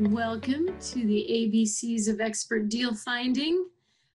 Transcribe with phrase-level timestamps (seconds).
[0.00, 3.66] Welcome to the ABCs of Expert Deal Finding.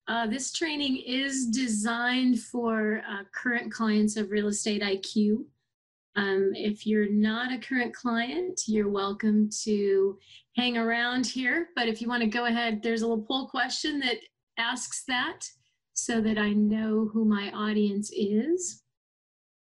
[0.08, 5.44] Uh, this training is designed for uh, current clients of Real Estate IQ.
[6.16, 10.18] Um, if you're not a current client, you're welcome to
[10.56, 11.68] hang around here.
[11.76, 14.16] But if you want to go ahead, there's a little poll question that
[14.56, 15.46] asks that
[15.92, 18.82] so that I know who my audience is.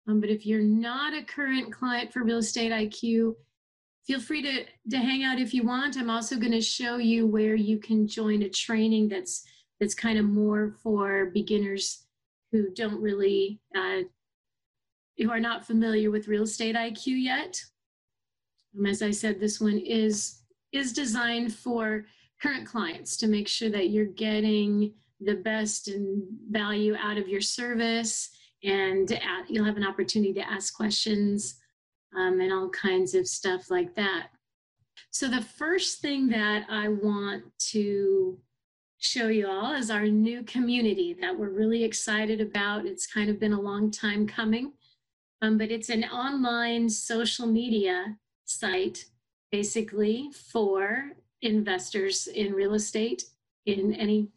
[0.10, 3.36] Um, but if you're not a current client for Real Estate IQ,
[4.12, 5.96] feel free to, to hang out if you want.
[5.96, 9.46] I'm also going to show you where you can join a training that's
[9.80, 12.04] that's kind of more for beginners
[12.52, 14.00] who don't really uh,
[15.18, 17.64] who are not familiar with real estate IQ yet.
[18.78, 20.42] Um, as I said, this one is
[20.74, 22.06] is designed for
[22.42, 27.42] current clients to make sure that you're getting the best and value out of your
[27.42, 28.30] service
[28.62, 31.61] and at, you'll have an opportunity to ask questions
[32.16, 34.28] um, and all kinds of stuff like that.
[35.12, 38.40] So the first thing that I want to
[39.00, 42.86] show you all is our new community that we're really excited about.
[42.86, 44.74] It's kind of been a long time coming,
[45.42, 49.06] um, but it's an online social media site
[49.52, 53.24] basically for investors in real estate
[53.66, 54.30] in any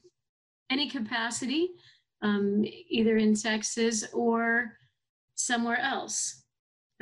[0.71, 1.71] any capacity,
[2.23, 4.73] um, either in Texas or
[5.35, 6.44] somewhere else.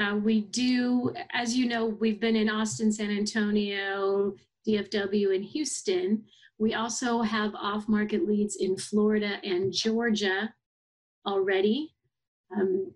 [0.01, 4.35] Uh, we do, as you know, we've been in Austin, San Antonio,
[4.67, 6.25] DFW, and Houston.
[6.59, 10.53] We also have off market leads in Florida and Georgia
[11.27, 11.95] already,
[12.57, 12.93] um,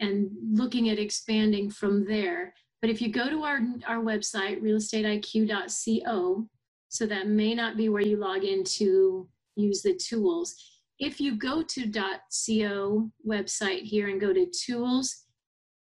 [0.00, 2.54] and looking at expanding from there.
[2.80, 6.48] But if you go to our, our website, realestateiq.co,
[6.88, 10.54] so that may not be where you log in to use the tools.
[10.98, 15.24] If you go to .co website here and go to tools,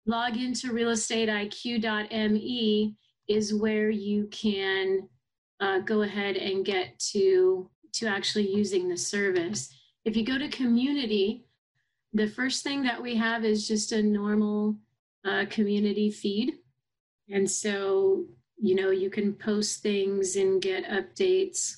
[0.07, 2.95] log into realestateiq.me
[3.29, 5.09] is where you can
[5.61, 9.73] uh, go ahead and get to to actually using the service.
[10.05, 11.47] If you go to community,
[12.13, 14.77] the first thing that we have is just a normal
[15.25, 16.55] uh, community feed.
[17.31, 18.27] And so,
[18.59, 21.77] you know, you can post things and get updates.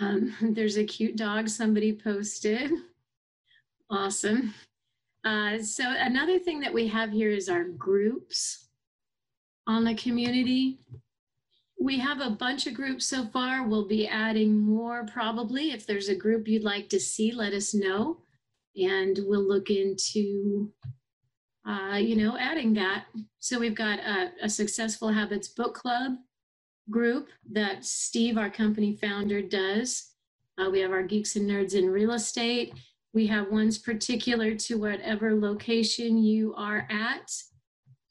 [0.00, 2.70] Um, there's a cute dog somebody posted.
[3.90, 4.54] Awesome.
[5.24, 8.68] Uh, so another thing that we have here is our groups
[9.66, 10.80] on the community.
[11.80, 13.66] We have a bunch of groups so far.
[13.66, 15.70] We'll be adding more probably.
[15.70, 18.18] If there's a group you'd like to see, let us know.
[18.76, 20.72] And we'll look into,
[21.68, 23.04] uh, you know, adding that.
[23.38, 26.12] So we've got a, a Successful Habits Book Club
[26.90, 30.10] group that Steve, our company founder, does.
[30.58, 32.74] Uh, we have our Geeks and Nerds in Real Estate
[33.14, 37.30] we have ones particular to whatever location you are at.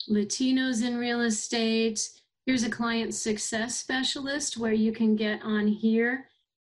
[0.09, 2.09] Latinos in real estate.
[2.45, 6.27] Here's a client success specialist where you can get on here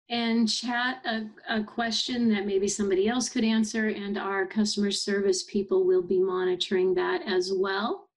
[0.09, 5.43] and chat a, a question that maybe somebody else could answer, and our customer service
[5.43, 8.07] people will be monitoring that as well.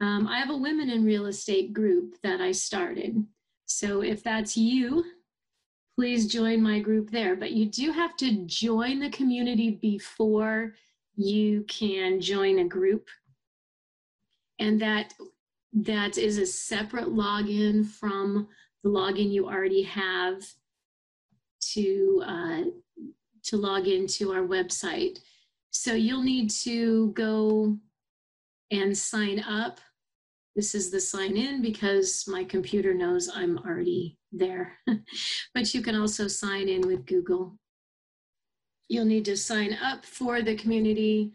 [0.00, 3.24] Um, I have a women in real estate group that I started.
[3.66, 5.04] So if that's you,
[5.94, 7.36] please join my group there.
[7.36, 10.74] But you do have to join the community before
[11.16, 13.08] you can join a group.
[14.58, 15.14] And that
[15.72, 18.48] that is a separate login from
[18.82, 20.44] the login you already have
[21.72, 22.62] to uh,
[23.44, 25.18] to log into our website.
[25.70, 27.76] So you'll need to go
[28.70, 29.80] and sign up.
[30.56, 34.78] This is the sign in because my computer knows I'm already there.
[35.54, 37.58] but you can also sign in with Google.
[38.88, 41.32] You'll need to sign up for the community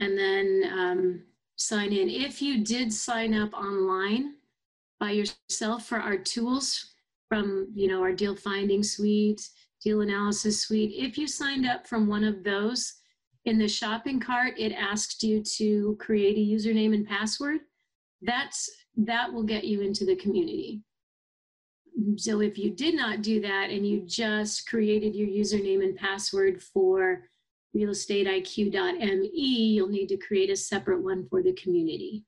[0.00, 1.22] and then um,
[1.56, 2.10] sign in.
[2.10, 4.34] If you did sign up online
[4.98, 6.90] by yourself for our tools
[7.28, 9.48] from, you know, our deal finding suite,
[9.82, 12.94] deal analysis suite, if you signed up from one of those
[13.46, 17.60] in the shopping cart, it asked you to create a username and password.
[18.22, 20.82] That's that will get you into the community.
[22.16, 26.62] So if you did not do that and you just created your username and password
[26.62, 27.24] for
[27.76, 32.24] realestateiq.me, you'll need to create a separate one for the community.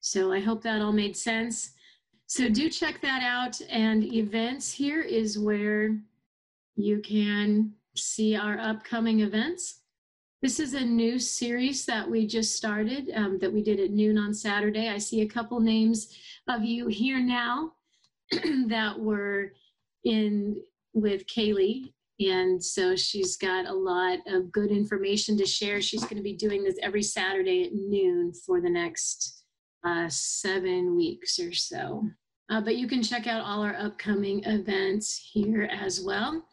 [0.00, 1.72] So I hope that all made sense.
[2.26, 3.60] So do check that out.
[3.70, 5.96] And events here is where
[6.76, 9.80] you can see our upcoming events.
[10.44, 14.18] This is a new series that we just started um, that we did at noon
[14.18, 14.90] on Saturday.
[14.90, 16.14] I see a couple names
[16.50, 17.72] of you here now
[18.66, 19.52] that were
[20.04, 20.62] in
[20.92, 21.94] with Kaylee.
[22.20, 25.80] And so she's got a lot of good information to share.
[25.80, 29.44] She's going to be doing this every Saturday at noon for the next
[29.82, 32.04] uh, seven weeks or so.
[32.50, 36.44] Uh, but you can check out all our upcoming events here as well.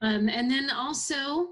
[0.00, 1.48] Um, and then also,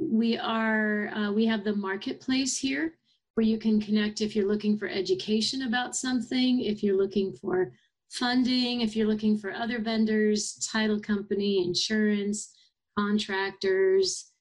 [0.00, 2.94] we are uh, we have the marketplace here
[3.34, 7.72] where you can connect if you're looking for education about something, if you're looking for
[8.08, 12.52] funding, if you're looking for other vendors, title company, insurance,
[12.98, 14.32] contractors.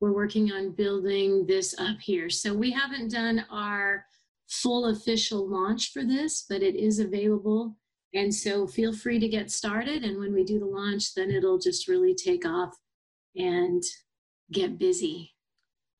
[0.00, 2.28] We're working on building this up here.
[2.28, 4.04] So we haven't done our
[4.48, 7.76] full official launch for this, but it is available.
[8.12, 10.04] And so feel free to get started.
[10.04, 12.76] And when we do the launch, then it'll just really take off
[13.36, 13.82] and
[14.52, 15.32] get busy.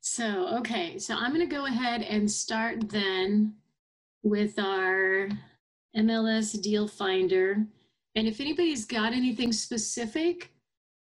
[0.00, 3.54] So, okay, so I'm going to go ahead and start then
[4.22, 5.28] with our
[5.96, 7.66] MLS Deal Finder.
[8.14, 10.50] And if anybody's got anything specific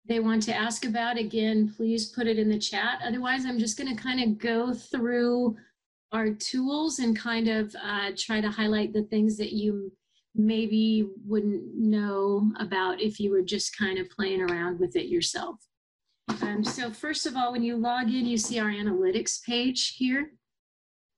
[0.08, 3.00] they want to ask about, again, please put it in the chat.
[3.04, 5.56] Otherwise, I'm just going to kind of go through
[6.12, 9.92] our tools and kind of uh, try to highlight the things that you
[10.34, 15.56] maybe wouldn't know about if you were just kind of playing around with it yourself.
[16.28, 20.32] Um, so first of all, when you log in, you see our analytics page here.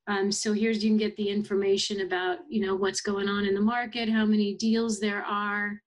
[0.06, 3.54] Um, so here's you can get the information about you know what's going on in
[3.54, 5.80] the market, how many deals there are.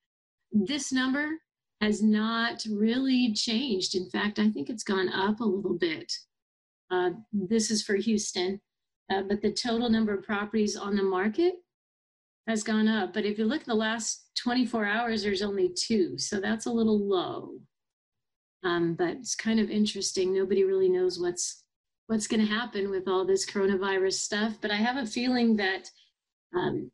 [0.52, 1.40] This number
[1.82, 3.96] has not really changed.
[3.96, 6.12] In fact, I think it's gone up a little bit.
[6.92, 8.62] Uh, this is for Houston,
[9.12, 11.56] uh, but the total number of properties on the market
[12.48, 13.14] has gone up.
[13.14, 16.72] But if you look at the last 24 hours, there's only two, so that's a
[16.72, 17.54] little low.
[18.64, 20.34] Um, but it's kind of interesting.
[20.34, 21.64] Nobody really knows what's
[22.08, 24.58] what's going to happen with all this coronavirus stuff.
[24.62, 25.90] But I have a feeling that
[26.54, 26.92] um,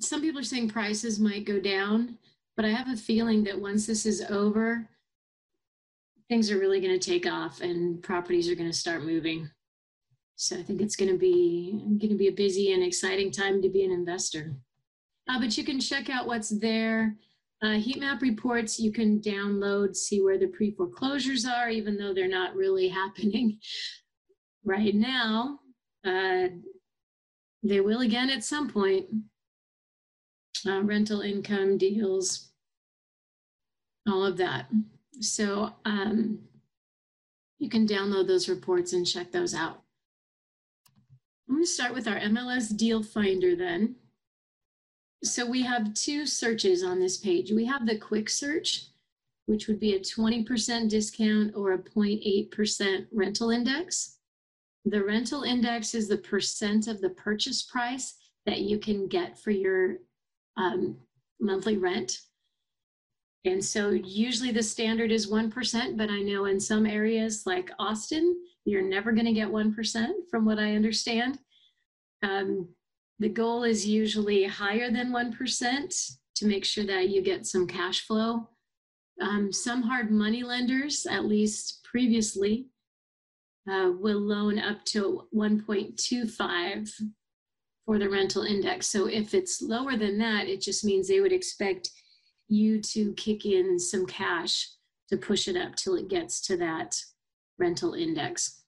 [0.00, 2.18] some people are saying prices might go down,
[2.56, 4.88] but I have a feeling that once this is over,
[6.28, 9.48] things are really going to take off and properties are going to start moving.
[10.36, 13.62] So I think it's going to be going to be a busy and exciting time
[13.62, 14.54] to be an investor.
[15.28, 17.14] Uh, but you can check out what's there.
[17.62, 22.12] Uh, heat map reports you can download, see where the pre foreclosures are, even though
[22.12, 23.58] they're not really happening
[24.64, 25.60] right now.
[26.04, 26.48] Uh,
[27.62, 29.06] they will again at some point.
[30.66, 32.52] Uh, rental income deals,
[34.08, 34.66] all of that.
[35.20, 36.38] So um,
[37.58, 39.82] you can download those reports and check those out.
[41.48, 43.96] I'm going to start with our MLS deal finder then.
[45.24, 47.52] So we have two searches on this page.
[47.52, 48.86] We have the quick search,
[49.46, 54.18] which would be a 20% discount or a 0.8% rental index.
[54.84, 58.14] The rental index is the percent of the purchase price
[58.46, 59.98] that you can get for your
[60.56, 60.96] um,
[61.40, 62.18] monthly rent.
[63.44, 68.36] And so usually the standard is 1%, but I know in some areas like Austin,
[68.64, 71.38] you're never going to get 1% from what I understand.
[72.22, 72.68] Um,
[73.22, 78.06] the goal is usually higher than 1% to make sure that you get some cash
[78.06, 78.48] flow.
[79.20, 82.66] Um, some hard money lenders, at least previously,
[83.70, 86.90] uh, will loan up to 1.25
[87.86, 88.88] for the rental index.
[88.88, 91.90] So if it's lower than that, it just means they would expect
[92.48, 94.68] you to kick in some cash
[95.08, 96.96] to push it up till it gets to that
[97.58, 98.61] rental index.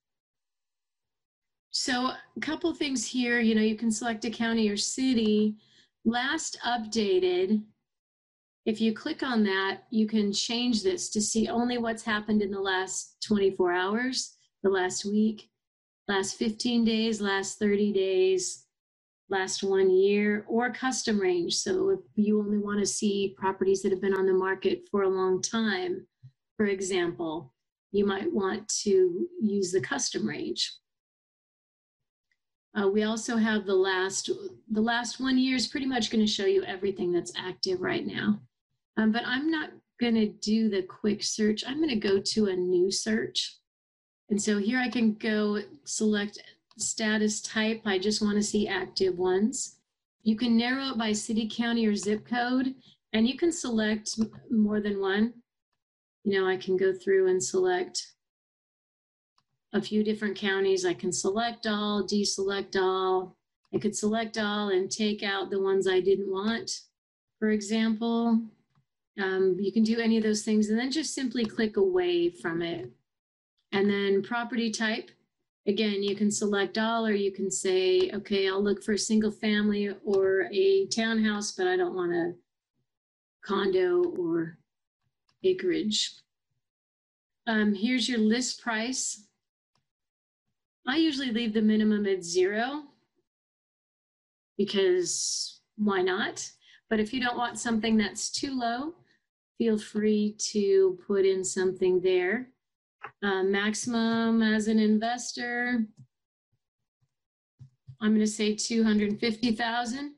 [1.77, 5.57] So a couple things here, you know, you can select a county or city.
[6.05, 7.65] Last updated,
[8.65, 12.53] if you click on that, you can change this to see only what's happened in
[12.53, 15.51] the last 24 hours, the last week,
[16.07, 18.67] last 15 days, last 30 days,
[19.29, 21.57] last one year, or custom range.
[21.57, 25.03] So if you only want to see properties that have been on the market for
[25.03, 26.07] a long time,
[26.57, 27.53] for example,
[27.91, 30.73] you might want to use the custom range.
[32.77, 34.31] Uh, we also have the last,
[34.71, 38.07] the last one year is pretty much going to show you everything that's active right
[38.07, 38.41] now.
[38.97, 41.63] Um, but I'm not going to do the quick search.
[41.67, 43.57] I'm going to go to a new search.
[44.31, 46.39] And so here I can go select
[46.79, 47.83] status type.
[47.85, 49.77] I just want to see active ones.
[50.23, 52.75] You can narrow it by city, county, or zip code,
[53.13, 54.19] and you can select
[54.51, 55.35] more than one.
[56.25, 58.14] You know, I can go through and select
[59.75, 60.87] a few different counties.
[60.87, 63.37] I can select all, deselect all.
[63.75, 66.81] I could select all and take out the ones I didn't want,
[67.41, 68.41] for example.
[69.21, 72.63] Um, you can do any of those things and then just simply click away from
[72.63, 72.91] it.
[73.73, 75.11] And then property type,
[75.67, 79.33] again, you can select all or you can say, okay, I'll look for a single
[79.33, 82.35] family or a townhouse, but I don't want a
[83.45, 84.59] condo or
[85.43, 86.13] acreage.
[87.49, 89.24] Um, here's your list price.
[90.87, 92.83] I usually leave the minimum at zero
[94.59, 96.49] because why not?
[96.91, 98.95] But if you don't want something that's too low,
[99.59, 102.51] feel free to put in something there.
[103.23, 105.87] Uh, maximum as an investor,
[108.01, 110.15] I'm going to say 250,000,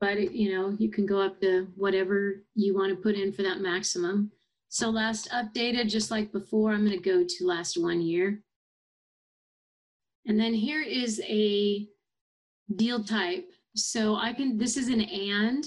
[0.00, 3.32] but it, you know, you can go up to whatever you want to put in
[3.32, 4.30] for that maximum.
[4.68, 8.42] So last updated, just like before, I'm going to go to last one year.
[10.26, 11.86] And then here is a
[12.74, 13.48] deal type.
[13.74, 15.64] So I can, this is an and.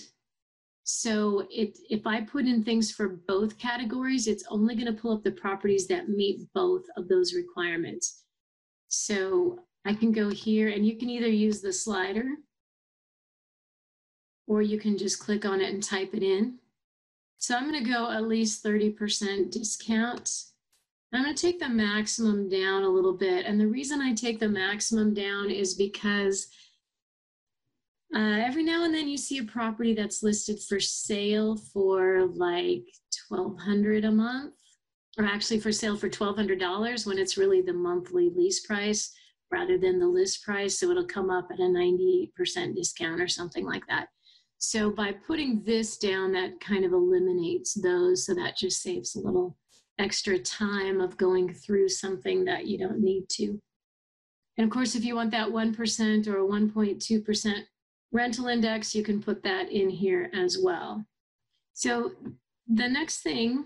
[0.83, 5.13] So it, if I put in things for both categories, it's only going to pull
[5.13, 8.23] up the properties that meet both of those requirements.
[8.87, 12.25] So I can go here and you can either use the slider
[14.47, 16.57] or you can just click on it and type it in.
[17.37, 20.48] So I'm going to go at least 30% discount.
[21.11, 23.45] I'm going to take the maximum down a little bit.
[23.45, 26.47] And the reason I take the maximum down is because
[28.15, 32.85] uh, every now and then you see a property that's listed for sale for like
[33.27, 34.53] 1200 a month
[35.17, 39.11] or actually for sale for $1200 when it's really the monthly lease price
[39.51, 43.65] rather than the list price so it'll come up at a 98% discount or something
[43.65, 44.07] like that
[44.57, 49.19] so by putting this down that kind of eliminates those so that just saves a
[49.19, 49.55] little
[49.99, 53.59] extra time of going through something that you don't need to
[54.57, 57.63] and of course if you want that 1% or 1.2%
[58.11, 61.05] rental index, you can put that in here as well.
[61.73, 62.11] So
[62.67, 63.65] the next thing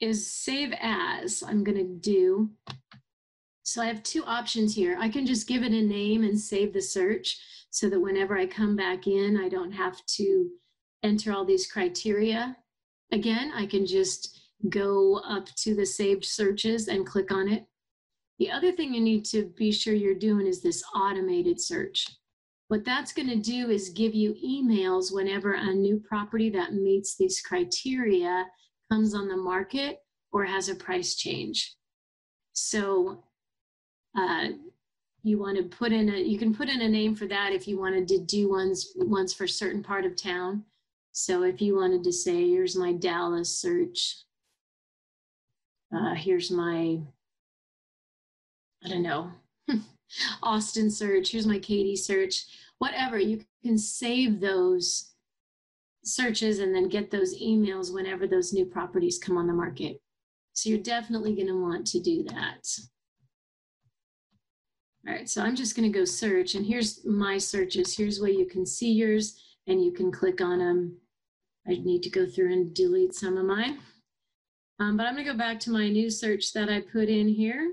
[0.00, 2.50] is save as I'm going to do.
[3.64, 4.96] So I have two options here.
[5.00, 7.38] I can just give it a name and save the search
[7.70, 10.48] so that whenever I come back in, I don't have to
[11.02, 12.56] enter all these criteria.
[13.12, 14.37] Again, I can just
[14.68, 17.66] go up to the saved searches and click on it.
[18.38, 22.06] The other thing you need to be sure you're doing is this automated search.
[22.68, 27.16] What that's going to do is give you emails whenever a new property that meets
[27.16, 28.46] these criteria
[28.90, 31.76] comes on the market or has a price change.
[32.52, 33.24] So
[34.16, 34.48] uh,
[35.22, 37.66] you want to put in a, you can put in a name for that if
[37.66, 40.64] you wanted to do ones, ones for certain part of town.
[41.12, 44.16] So if you wanted to say, here's my Dallas search,
[45.94, 47.00] uh, here's my,
[48.84, 49.30] I don't know,
[50.42, 52.44] Austin search, here's my Katy search,
[52.78, 53.18] whatever.
[53.18, 55.12] You can save those
[56.04, 60.00] searches and then get those emails whenever those new properties come on the market.
[60.52, 62.66] So you're definitely going to want to do that.
[65.06, 67.96] All right, so I'm just going to go search, and here's my searches.
[67.96, 70.96] Here's where you can see yours, and you can click on them.
[71.66, 73.78] I need to go through and delete some of mine.
[74.80, 77.28] Um, but I'm going to go back to my new search that I put in
[77.28, 77.72] here.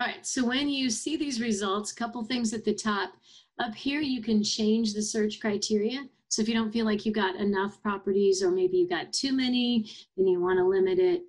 [0.00, 3.12] All right, so when you see these results, a couple things at the top.
[3.60, 6.08] Up here, you can change the search criteria.
[6.28, 9.32] So if you don't feel like you got enough properties or maybe you got too
[9.32, 11.22] many and you want to limit it,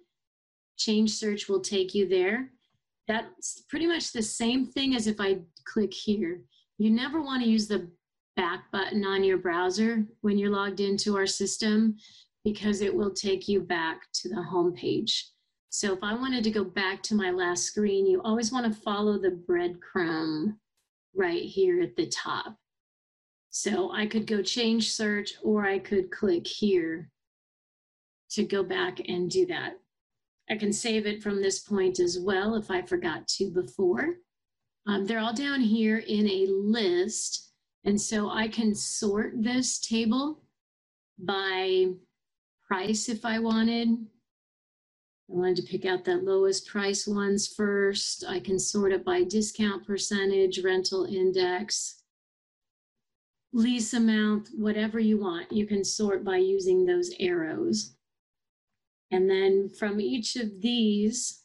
[0.77, 2.49] change search will take you there.
[3.07, 6.41] That's pretty much the same thing as if I click here.
[6.79, 7.87] You never want to use the
[8.35, 11.97] back button on your browser when you're logged into our system
[12.45, 15.31] because it will take you back to the home page.
[15.69, 18.81] So if I wanted to go back to my last screen, you always want to
[18.81, 20.55] follow the breadcrumb
[21.15, 22.55] right here at the top.
[23.49, 27.09] So I could go change search or I could click here
[28.29, 29.79] to go back and do that.
[30.49, 34.17] I can save it from this point as well if I forgot to before.
[34.85, 37.53] Um, they're all down here in a list.
[37.85, 40.43] And so I can sort this table
[41.17, 41.87] by
[42.67, 48.23] price if I wanted, I wanted to pick out that lowest price ones first.
[48.27, 52.03] I can sort it by discount percentage, rental index,
[53.53, 55.51] lease amount, whatever you want.
[55.51, 57.95] You can sort by using those arrows.
[59.11, 61.43] And then from each of these,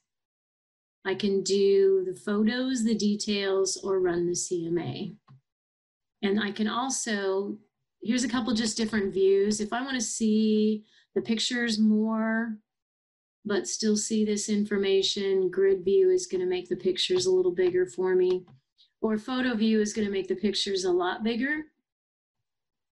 [1.06, 5.14] I can do the photos, the details, or run the CMA.
[6.22, 7.56] And I can also,
[8.02, 9.60] here's a couple just different views.
[9.60, 10.84] If I want to see
[11.14, 12.56] the pictures more,
[13.44, 15.50] but still see this information.
[15.50, 18.44] Grid view is going to make the pictures a little bigger for me.
[19.00, 21.64] Or photo view is going to make the pictures a lot bigger.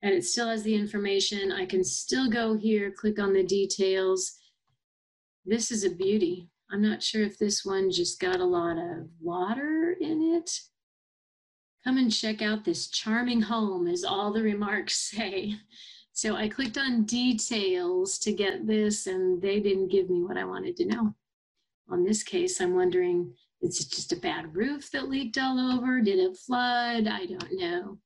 [0.03, 1.53] And it still has the information.
[1.53, 4.39] I can still go here, click on the details.
[5.45, 6.49] This is a beauty.
[6.71, 10.61] I'm not sure if this one just got a lot of water in it.
[11.85, 15.57] Come and check out this charming home as all the remarks say.
[16.19, 20.45] So I clicked on details to get this and they didn't give me what I
[20.45, 21.15] wanted to know.
[21.91, 23.33] On this case, I'm wondering,
[23.63, 26.01] is it just a bad roof that leaked all over?
[26.01, 27.07] Did it flood?
[27.07, 27.99] I don't know.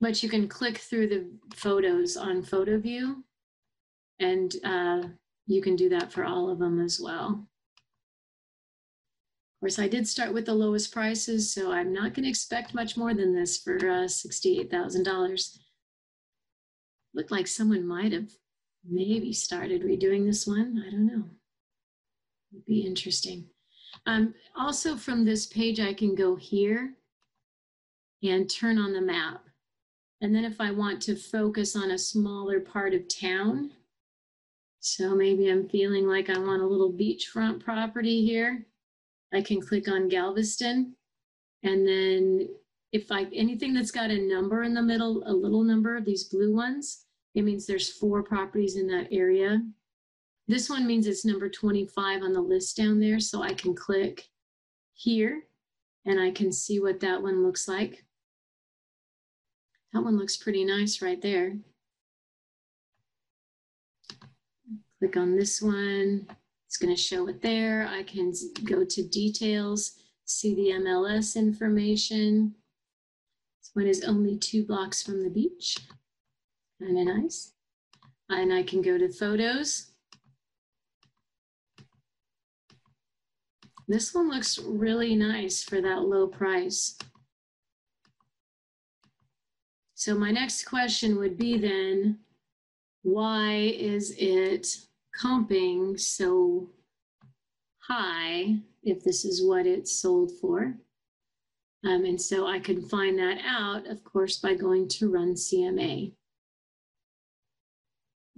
[0.00, 3.24] but you can click through the photos on photo view
[4.20, 5.02] and uh,
[5.48, 7.48] you can do that for all of them as well.
[9.56, 12.72] Of course, I did start with the lowest prices, so I'm not going to expect
[12.72, 15.58] much more than this for uh, $68,000.
[17.14, 18.30] Looked like someone might have
[18.88, 20.84] maybe started redoing this one.
[20.86, 21.24] I don't know.
[22.52, 23.46] Would be interesting.
[24.06, 26.94] Um, also from this page, I can go here
[28.22, 29.44] and turn on the map.
[30.20, 33.70] And then if I want to focus on a smaller part of town,
[34.80, 38.66] so maybe I'm feeling like I want a little beachfront property here,
[39.32, 40.94] I can click on Galveston.
[41.62, 42.48] And then
[42.92, 46.54] if I, anything that's got a number in the middle, a little number, these blue
[46.54, 47.04] ones,
[47.34, 49.60] it means there's four properties in that area.
[50.46, 53.20] This one means it's number 25 on the list down there.
[53.20, 54.24] So I can click
[54.94, 55.42] here
[56.06, 58.04] and I can see what that one looks like.
[59.92, 61.58] That one looks pretty nice right there.
[64.98, 66.26] Click on this one.
[66.66, 67.88] It's going to show it there.
[67.90, 68.32] I can
[68.64, 69.92] go to details,
[70.24, 72.54] see the MLS information.
[73.60, 75.78] This one is only two blocks from the beach.
[76.80, 77.52] Kind of nice.
[78.30, 79.92] And I can go to photos.
[83.88, 86.98] This one looks really nice for that low price.
[89.94, 92.18] So my next question would be then,
[93.02, 94.68] why is it
[95.20, 96.68] comping so
[97.78, 100.74] high if this is what it's sold for?
[101.84, 106.12] Um, and so I can find that out, of course, by going to run CMA.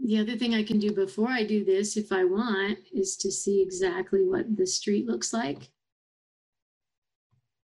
[0.02, 3.30] The other thing I can do before I do this, if I want, is to
[3.30, 5.70] see exactly what the street looks like.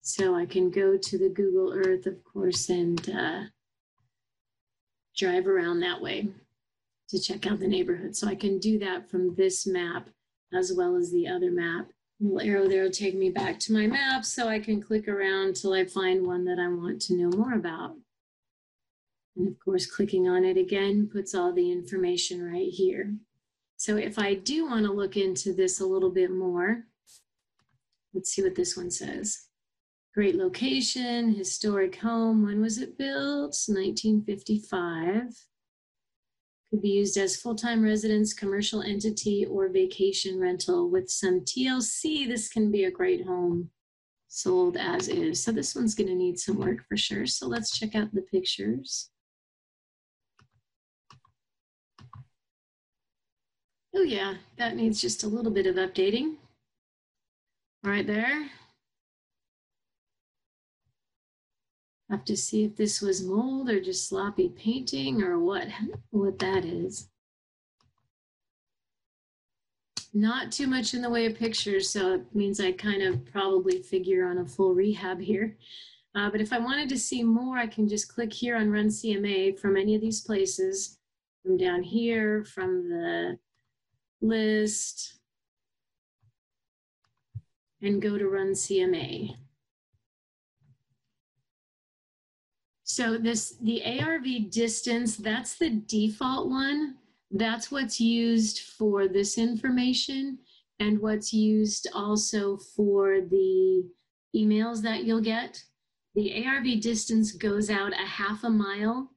[0.01, 3.43] So I can go to the Google Earth, of course, and uh,
[5.17, 6.27] drive around that way
[7.09, 8.15] to check out the neighborhood.
[8.15, 10.09] So I can do that from this map
[10.53, 11.87] as well as the other map.
[12.19, 15.55] Little arrow there will take me back to my map so I can click around
[15.55, 17.95] till I find one that I want to know more about.
[19.35, 23.15] And of course, clicking on it again puts all the information right here.
[23.77, 26.85] So if I do want to look into this a little bit more,
[28.13, 29.47] let's see what this one says.
[30.13, 32.45] Great location, historic home.
[32.45, 33.57] When was it built?
[33.67, 35.33] 1955.
[36.71, 42.27] Could be used as full-time residence, commercial entity, or vacation rental with some TLC.
[42.27, 43.69] This can be a great home
[44.27, 45.43] sold as is.
[45.43, 47.25] So this one's going to need some work for sure.
[47.25, 49.09] So let's check out the pictures.
[53.95, 56.35] Oh yeah, that needs just a little bit of updating.
[57.83, 58.49] Right there.
[62.15, 65.67] Have to see if this was mold or just sloppy painting or what,
[66.11, 67.09] what that is.
[70.13, 73.81] Not too much in the way of pictures, so it means I kind of probably
[73.81, 75.57] figure on a full rehab here.
[76.15, 78.87] Uh, but if I wanted to see more, I can just click here on Run
[78.87, 80.97] CMA from any of these places,
[81.43, 83.37] from down here, from the
[84.21, 85.15] list,
[87.81, 89.35] and go to Run CMA.
[92.95, 96.95] So this, the ARV distance, that's the default one.
[97.29, 100.39] That's what's used for this information
[100.79, 103.83] and what's used also for the
[104.33, 105.61] emails that you'll get.
[106.13, 109.11] The ARV distance goes out a half a mile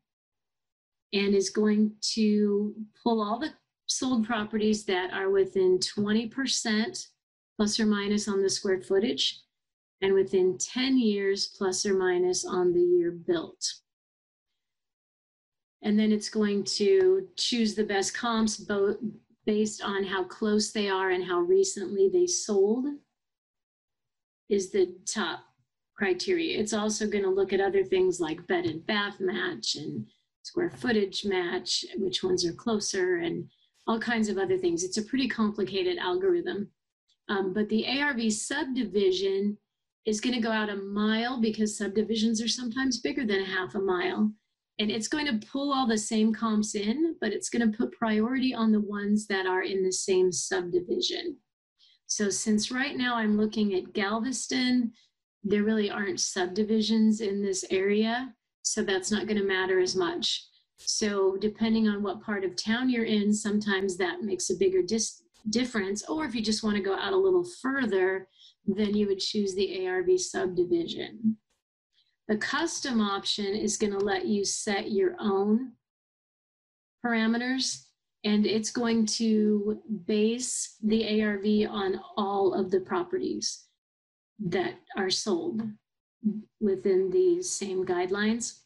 [1.12, 3.52] and is going to pull all the
[3.86, 7.06] sold properties that are within 20%
[7.56, 9.40] plus or minus on the square footage
[10.00, 13.64] and within 10 years plus or minus on the year built.
[15.82, 18.96] And then it's going to choose the best comps both
[19.46, 22.86] based on how close they are and how recently they sold
[24.48, 25.40] is the top
[25.96, 26.58] criteria.
[26.58, 30.06] It's also going to look at other things like bed and bath match and
[30.42, 33.48] square footage match, which ones are closer and
[33.86, 34.84] all kinds of other things.
[34.84, 36.68] It's a pretty complicated algorithm.
[37.28, 39.58] Um, but the ARV subdivision
[40.08, 43.74] is going to go out a mile because subdivisions are sometimes bigger than a half
[43.74, 44.32] a mile.
[44.78, 47.92] And it's going to pull all the same comps in, but it's going to put
[47.92, 51.36] priority on the ones that are in the same subdivision.
[52.06, 54.92] So since right now I'm looking at Galveston,
[55.44, 58.32] there really aren't subdivisions in this area.
[58.62, 60.42] So that's not going to matter as much.
[60.78, 64.80] So depending on what part of town you're in, sometimes that makes a bigger
[65.50, 66.08] difference.
[66.08, 68.26] Or if you just want to go out a little further,
[68.76, 71.36] then you would choose the ARV subdivision.
[72.28, 75.72] The custom option is going to let you set your own
[77.04, 77.84] parameters
[78.24, 83.64] and it's going to base the ARV on all of the properties
[84.40, 85.62] that are sold
[86.60, 88.60] within these same guidelines.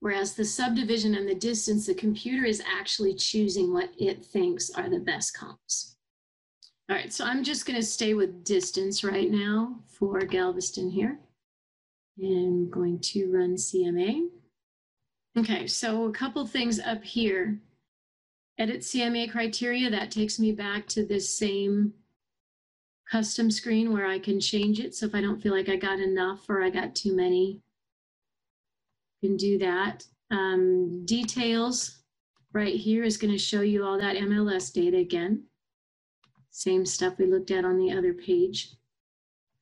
[0.00, 4.88] Whereas the subdivision and the distance, the computer is actually choosing what it thinks are
[4.88, 5.97] the best comps.
[6.90, 11.18] All right, so I'm just gonna stay with distance right now for Galveston here.
[12.18, 14.28] And I'm going to run CMA.
[15.36, 17.60] Okay, so a couple things up here.
[18.58, 21.92] Edit CMA criteria, that takes me back to this same
[23.08, 24.94] custom screen where I can change it.
[24.94, 27.60] So if I don't feel like I got enough or I got too many,
[29.22, 30.04] can do that.
[30.30, 31.98] Um, details
[32.52, 35.44] right here is going to show you all that MLS data again.
[36.58, 38.72] Same stuff we looked at on the other page.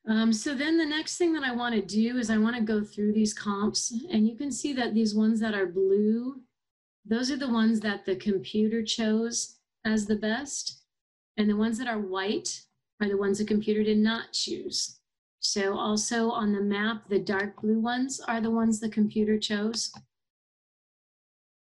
[0.08, 2.62] Um, so then the next thing that I want to do is I want to
[2.62, 6.40] go through these comps and you can see that these ones that are blue,
[7.04, 10.84] those are the ones that the computer chose as the best.
[11.36, 12.62] And the ones that are white
[13.02, 14.98] are the ones the computer did not choose.
[15.40, 19.92] So also on the map, the dark blue ones are the ones the computer chose.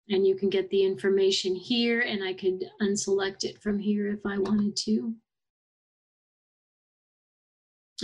[0.09, 4.25] And you can get the information here and I could unselect it from here if
[4.25, 5.13] I wanted to.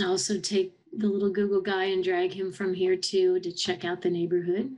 [0.00, 3.84] I also take the little Google guy and drag him from here too to check
[3.84, 4.76] out the neighborhood.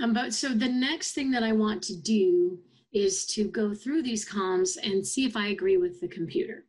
[0.00, 2.58] Um, but so the next thing that I want to do
[2.92, 6.64] is to go through these comps and see if I agree with the computer.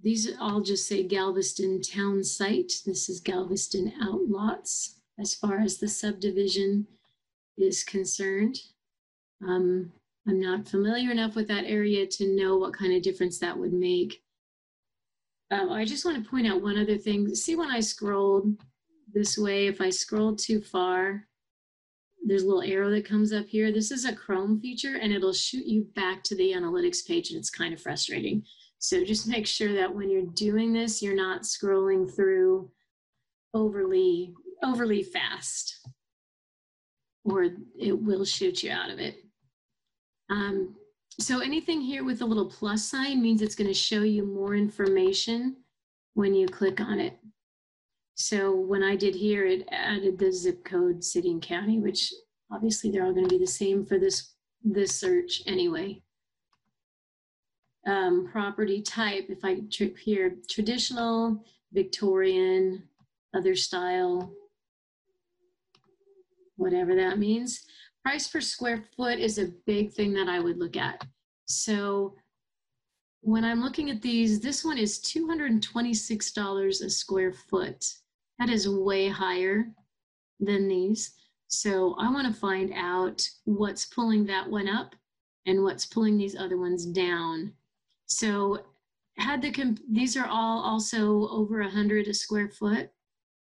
[0.00, 2.72] These all just say Galveston town site.
[2.86, 6.86] This is Galveston outlots as far as the subdivision
[7.56, 8.58] is concerned.
[9.46, 9.92] Um,
[10.26, 13.72] I'm not familiar enough with that area to know what kind of difference that would
[13.72, 14.22] make.
[15.50, 17.34] Um, I just want to point out one other thing.
[17.34, 18.60] See when I scrolled
[19.12, 21.26] this way, if I scroll too far,
[22.22, 23.72] there's a little arrow that comes up here.
[23.72, 27.38] This is a Chrome feature and it'll shoot you back to the analytics page and
[27.38, 28.42] it's kind of frustrating.
[28.78, 32.70] So just make sure that when you're doing this, you're not scrolling through
[33.54, 35.88] overly, overly fast
[37.24, 39.24] or it will shoot you out of it.
[40.30, 40.76] Um,
[41.20, 44.54] so anything here with a little plus sign means it's going to show you more
[44.54, 45.56] information
[46.14, 47.18] when you click on it.
[48.14, 52.12] So when I did here, it added the zip code, city and county, which
[52.50, 54.32] obviously they're all going to be the same for this,
[54.64, 56.02] this search anyway
[57.88, 62.82] um, property type, if I trip here, traditional, Victorian,
[63.34, 64.32] other style,
[66.58, 67.64] whatever that means.
[68.04, 71.04] Price per square foot is a big thing that I would look at.
[71.46, 72.14] So
[73.22, 77.84] when I'm looking at these, this one is $226 a square foot.
[78.38, 79.66] That is way higher
[80.38, 81.12] than these.
[81.46, 84.94] So I want to find out what's pulling that one up
[85.46, 87.54] and what's pulling these other ones down
[88.08, 88.64] so
[89.18, 92.90] had the, these are all also over 100 a square foot.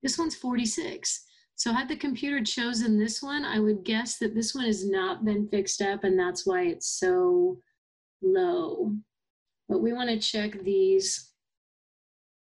[0.01, 1.23] This one's 46.
[1.55, 5.23] So had the computer chosen this one, I would guess that this one has not
[5.23, 7.59] been fixed up and that's why it's so
[8.21, 8.93] low.
[9.69, 11.31] But we want to check these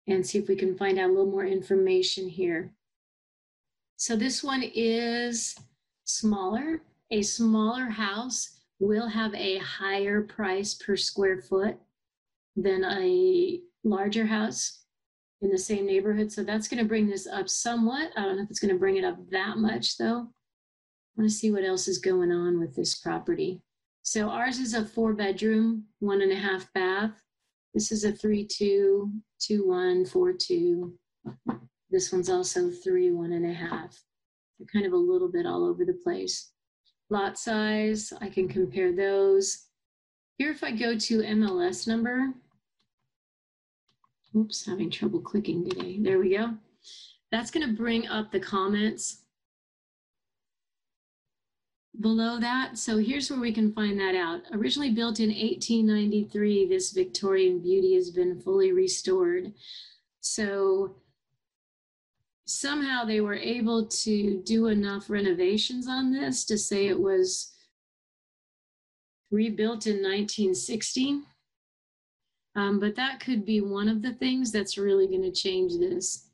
[0.08, 2.74] and see if we can find out a little more information here.
[3.98, 5.56] So this one is
[6.06, 6.82] smaller.
[7.12, 11.78] A smaller house will have a higher price per square foot
[12.56, 14.81] than a larger house
[15.42, 16.32] in the same neighborhood.
[16.32, 18.12] So that's going to bring this up somewhat.
[18.16, 20.28] I don't know if it's going to bring it up that much though.
[20.28, 23.62] I want to see what else is going on with this property.
[24.04, 27.22] So ours is a four bedroom, one and a half bath.
[27.74, 30.94] This is a three, two, two, one, four, two.
[31.90, 34.02] This one's also three, one and a half.
[34.58, 36.52] They're kind of a little bit all over the place.
[37.10, 39.66] Lot size, I can compare those.
[40.38, 42.34] Here, if I go to MLS number,
[44.36, 45.98] oops, having trouble clicking today.
[46.00, 46.56] There we go.
[47.32, 49.22] That's going to bring up the comments
[52.00, 52.78] below that.
[52.78, 54.42] So here's where we can find that out.
[54.54, 59.54] Originally built in 1893, this Victorian beauty has been fully restored.
[60.22, 60.96] So
[62.46, 67.54] somehow they were able to do enough renovations on this to say it was
[69.30, 71.22] rebuilt in 1960.
[72.56, 76.28] Um, but that could be one of the things that's really going to change this.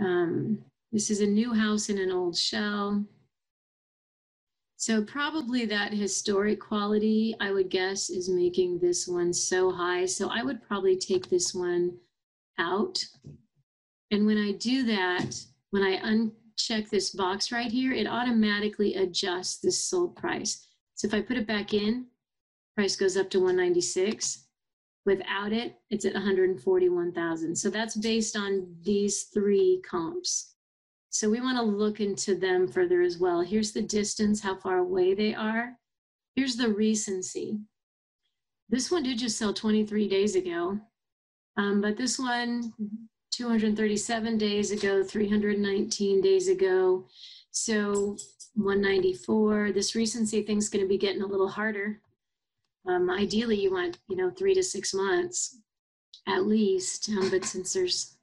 [0.00, 0.58] Um,
[0.92, 3.04] this is a new house in an old shell.
[4.76, 10.06] So probably that historic quality, I would guess, is making this one so high.
[10.06, 11.96] So I would probably take this one
[12.58, 13.04] out
[14.10, 15.36] And when I do that,
[15.70, 20.66] when I uncheck this box right here, it automatically adjusts this sold price.
[20.94, 22.06] So if I put it back in,
[22.76, 24.47] price goes up to 196.
[25.08, 27.56] Without it, it's at 141,000.
[27.56, 30.52] So that's based on these three comps.
[31.08, 33.40] So we want to look into them further as well.
[33.40, 35.78] Here's the distance, how far away they are.
[36.36, 37.58] Here's the recency.
[38.68, 40.78] This one did just sell 23 days ago,
[41.56, 42.74] um, but this one,
[43.30, 47.06] 237 days ago, 319 days ago.
[47.50, 48.18] So
[48.56, 49.72] 194.
[49.72, 51.98] This recency thing's going to be getting a little harder.
[52.88, 55.58] Um, ideally, you want, you know, three to six months
[56.26, 57.08] at least.
[57.10, 58.16] Um, but since there's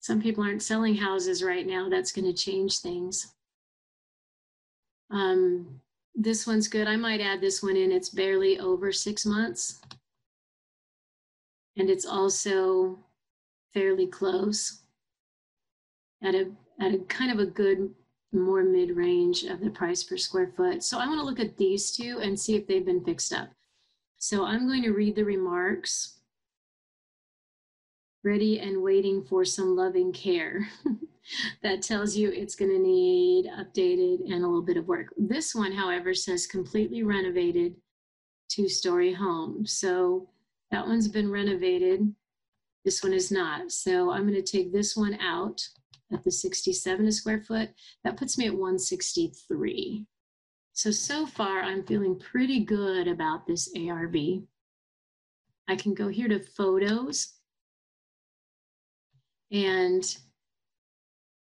[0.00, 3.34] some people aren't selling houses right now, that's going to change things.
[5.10, 5.80] Um,
[6.14, 6.86] this one's good.
[6.86, 7.90] I might add this one in.
[7.90, 9.80] It's barely over six months.
[11.76, 12.98] And it's also
[13.74, 14.82] fairly close
[16.22, 17.90] at a at a kind of a good
[18.40, 20.82] more mid-range of the price per square foot.
[20.82, 23.48] So I want to look at these two and see if they've been fixed up.
[24.18, 26.18] So I'm going to read the remarks.
[28.24, 30.68] Ready and waiting for some loving care.
[31.62, 35.12] that tells you it's going to need updated and a little bit of work.
[35.16, 37.76] This one, however, says completely renovated
[38.48, 39.66] two-story home.
[39.66, 40.28] So
[40.70, 42.12] that one's been renovated.
[42.84, 43.72] This one is not.
[43.72, 45.66] So I'm going to take this one out
[46.12, 47.70] at the 67 a square foot.
[48.04, 50.06] That puts me at 163.
[50.72, 54.14] So, so far, I'm feeling pretty good about this ARV.
[55.68, 57.32] I can go here to photos.
[59.50, 60.16] And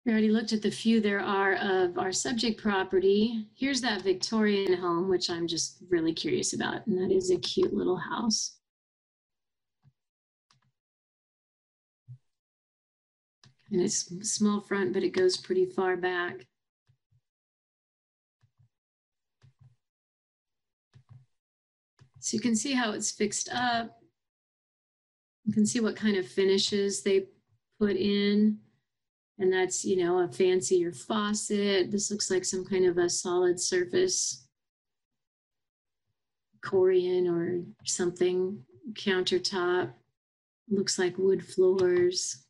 [0.05, 3.46] we already looked at the few there are of our subject property.
[3.55, 6.87] Here's that Victorian home, which I'm just really curious about.
[6.87, 8.59] And that is a cute little house.
[13.74, 16.46] And it's small front, but it goes pretty far back.
[22.20, 23.98] So you can see how it's fixed up.
[25.44, 27.26] You can see what kind of finishes they
[27.80, 28.58] put in.
[29.38, 31.90] And that's, you know, a fancier faucet.
[31.90, 34.46] This looks like some kind of a solid surface,
[36.64, 38.60] Corian or something,
[38.92, 39.90] countertop.
[40.70, 42.43] Looks like wood floors.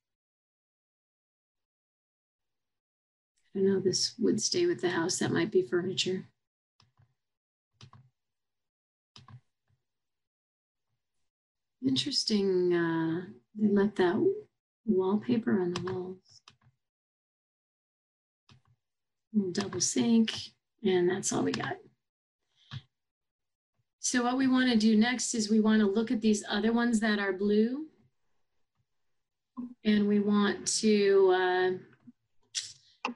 [3.57, 5.19] I know this would stay with the house.
[5.19, 6.27] That might be furniture.
[11.87, 12.75] Interesting.
[12.75, 14.17] Uh, they left that
[14.87, 16.41] wallpaper on the walls.
[19.53, 20.33] Double sink,
[20.83, 21.77] and that's all we got.
[23.99, 26.73] So what we want to do next is we want to look at these other
[26.73, 27.87] ones that are blue.
[29.85, 31.71] And we want to uh,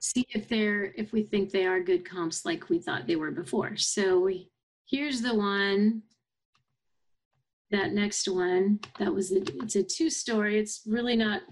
[0.00, 3.30] see if they're if we think they are good comps like we thought they were
[3.30, 3.76] before.
[3.76, 4.50] So we,
[4.86, 6.02] here's the one.
[7.70, 10.58] That next one, that was it's a two story.
[10.58, 11.42] It's really not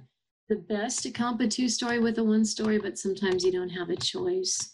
[0.48, 3.68] the best to comp a two story with a one story, but sometimes you don't
[3.68, 4.72] have a choice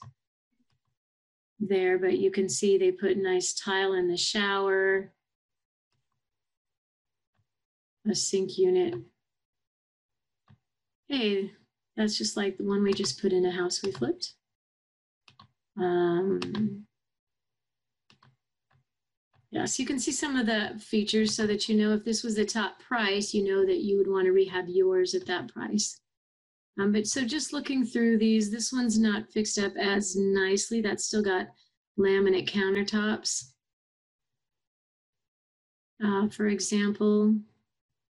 [1.58, 1.98] there.
[1.98, 5.12] But you can see they put nice tile in the shower,
[8.08, 8.94] a sink unit.
[11.08, 11.50] Hey,
[11.96, 14.34] that's just like the one we just put in a house we flipped.
[15.78, 16.84] Um,
[19.50, 22.22] yeah, so you can see some of the features so that you know if this
[22.22, 25.48] was the top price, you know that you would want to rehab yours at that
[25.48, 26.00] price.
[26.80, 30.80] Um, but so just looking through these, this one's not fixed up as nicely.
[30.80, 31.48] That's still got
[31.98, 33.50] laminate countertops.
[36.02, 37.34] Uh, for example,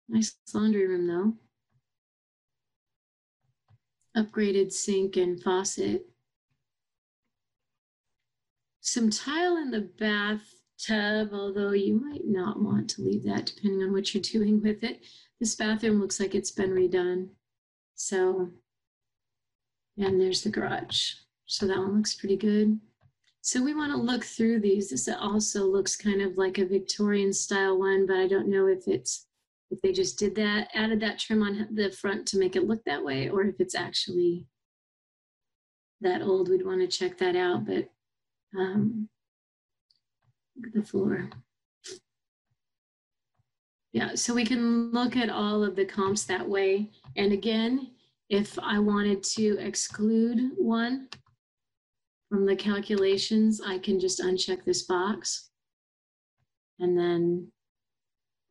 [0.08, 1.34] nice laundry room though
[4.16, 6.06] upgraded sink and faucet.
[8.82, 13.94] Some tile in the bathtub, although you might not want to leave that depending on
[13.94, 15.02] what you're doing with it.
[15.40, 17.30] This bathroom looks like it's been redone.
[17.96, 18.50] So,
[19.98, 21.14] and there's the garage.
[21.46, 22.80] So that one looks pretty good.
[23.42, 24.90] So we want to look through these.
[24.90, 28.88] This also looks kind of like a Victorian style one, but I don't know if
[28.88, 29.28] it's
[29.74, 32.84] if they just did that, added that trim on the front to make it look
[32.86, 34.46] that way, or if it's actually
[36.02, 37.66] that old, we'd want to check that out.
[37.66, 37.90] But
[38.56, 39.10] um,
[40.74, 41.30] the floor.
[43.94, 46.92] Yeah, so we can look at all of the comps that way.
[47.16, 47.92] And again,
[48.30, 51.10] if I wanted to exclude one
[52.30, 55.50] from the calculations, I can just uncheck this box
[56.80, 57.52] and then,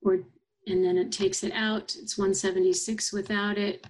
[0.02, 0.20] or
[0.66, 1.96] and then it takes it out.
[2.00, 3.86] It's 176 without it.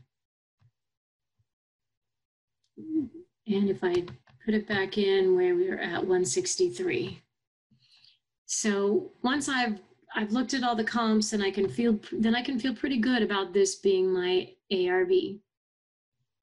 [2.77, 4.05] And if I
[4.45, 7.23] put it back in where we were at 163.
[8.47, 9.81] So once I've
[10.15, 12.99] I've looked at all the comps and I can feel then I can feel pretty
[12.99, 15.11] good about this being my ARV.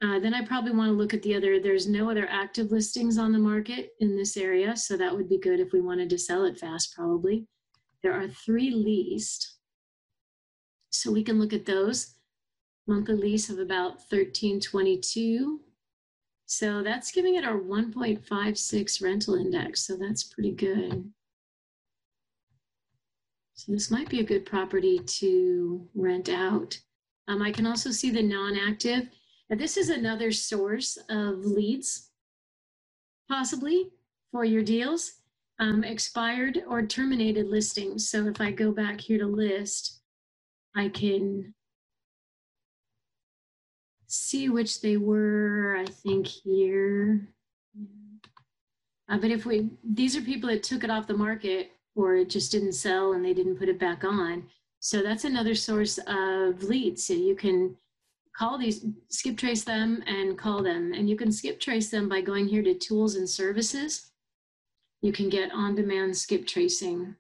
[0.02, 1.60] Uh, then I probably want to look at the other.
[1.60, 5.38] There's no other active listings on the market in this area, so that would be
[5.38, 6.96] good if we wanted to sell it fast.
[6.96, 7.46] Probably
[8.02, 9.59] there are three leased,
[10.90, 12.16] so we can look at those.
[12.88, 15.60] Monthly lease of about 1322.
[16.46, 19.86] So that's giving it our 1.56 rental index.
[19.86, 21.12] So that's pretty good.
[23.54, 26.80] So this might be a good property to rent out.
[27.28, 29.10] Um, I can also see the non-active.
[29.50, 32.10] This is another source of leads,
[33.28, 33.92] possibly
[34.32, 35.14] for your deals.
[35.60, 38.10] Um, expired or terminated listings.
[38.10, 39.99] So if I go back here to list,
[40.76, 41.54] I can
[44.08, 47.30] see which they were, I think here.
[49.10, 52.30] Uh, but if we, these are people that took it off the market or it
[52.30, 54.44] just didn't sell and they didn't put it back on.
[54.80, 57.06] So that's another source of leads.
[57.06, 57.76] So you can
[58.36, 60.94] call these, skip trace them and call them.
[60.94, 64.12] And you can skip trace them by going here to tools and services.
[65.02, 67.16] You can get on-demand skip tracing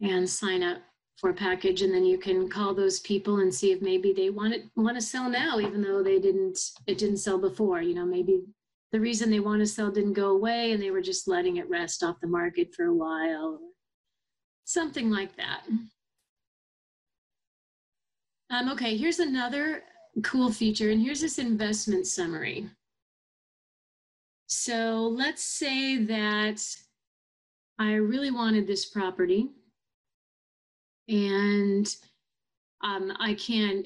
[0.00, 0.78] and sign up
[1.16, 4.30] for a package and then you can call those people and see if maybe they
[4.30, 7.94] want it want to sell now even though they didn't it didn't sell before you
[7.94, 8.42] know maybe
[8.92, 11.68] the reason they want to sell didn't go away and they were just letting it
[11.70, 13.60] rest off the market for a while
[14.64, 15.62] something like that.
[18.50, 19.82] Um, okay here's another
[20.22, 22.68] cool feature and here's this investment summary.
[24.46, 26.62] So let's say that
[27.78, 29.48] i really wanted this property
[31.12, 31.94] and
[32.82, 33.84] um, I can,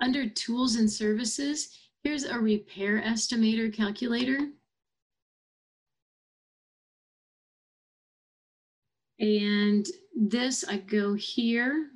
[0.00, 4.50] under tools and services, here's a repair estimator calculator.
[9.18, 11.88] And this, I go here.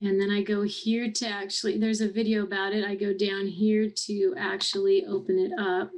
[0.00, 2.84] And then I go here to actually, there's a video about it.
[2.84, 5.90] I go down here to actually open it up.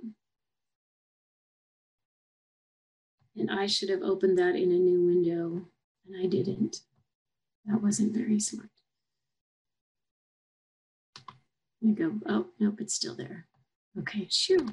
[3.41, 5.63] And I should have opened that in a new window,
[6.07, 6.81] and I didn't.
[7.65, 8.69] That wasn't very smart.
[11.83, 13.47] I go, oh, nope, it's still there.
[13.99, 14.69] Okay, shoo.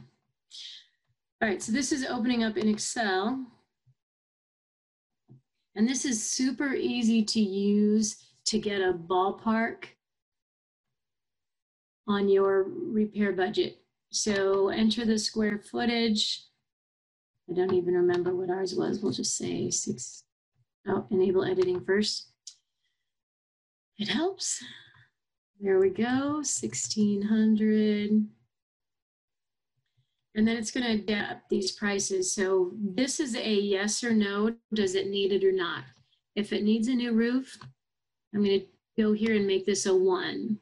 [1.41, 3.45] All right, so this is opening up in Excel.
[5.75, 9.85] And this is super easy to use to get a ballpark
[12.05, 13.77] on your repair budget.
[14.11, 16.43] So enter the square footage
[17.49, 18.99] I don't even remember what ours was.
[18.99, 20.23] We'll just say six.
[20.87, 22.31] Oh, enable editing first.
[23.97, 24.63] It helps.
[25.59, 28.27] There we go, 1600.
[30.35, 32.31] And then it's going to adapt these prices.
[32.31, 34.53] So this is a yes or no.
[34.71, 35.83] Does it need it or not?
[36.35, 37.57] If it needs a new roof,
[38.35, 38.65] I'm going to
[39.01, 40.59] go here and make this a one.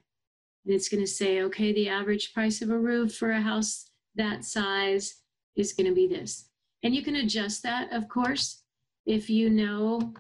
[0.65, 3.89] And it's going to say, okay, the average price of a roof for a house
[4.15, 5.17] that size
[5.57, 6.45] is going to be this.
[6.85, 8.61] And you can adjust that, of course,
[9.07, 10.13] if you know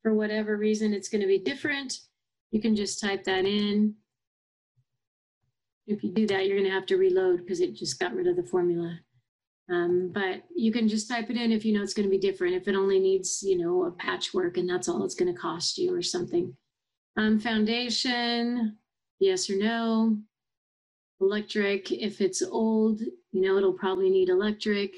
[0.00, 1.98] for whatever reason it's going to be different.
[2.50, 3.94] You can just type that in.
[5.86, 8.26] If you do that, you're going to have to reload because it just got rid
[8.26, 8.98] of the formula.
[9.70, 12.18] Um, but you can just type it in if you know it's going to be
[12.18, 12.54] different.
[12.54, 15.76] If it only needs, you know, a patchwork and that's all it's going to cost
[15.76, 16.56] you or something.
[17.18, 18.78] Um, foundation,
[19.20, 20.16] yes or no.
[21.20, 24.94] Electric, if it's old, you know, it'll probably need electric.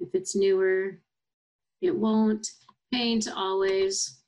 [0.00, 1.00] If it's newer,
[1.80, 2.48] it won't.
[2.92, 4.18] Paint always.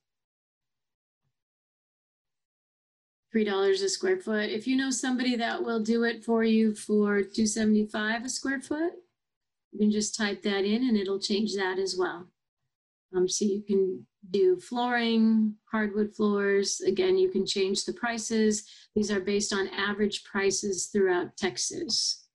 [3.34, 4.50] $3 a square foot.
[4.50, 8.92] If you know somebody that will do it for you for 275 a square foot,
[9.72, 12.26] you can just type that in and it'll change that as well.
[13.14, 16.80] Um, so you can do flooring, hardwood floors.
[16.80, 18.64] Again, you can change the prices.
[18.94, 22.26] These are based on average prices throughout Texas.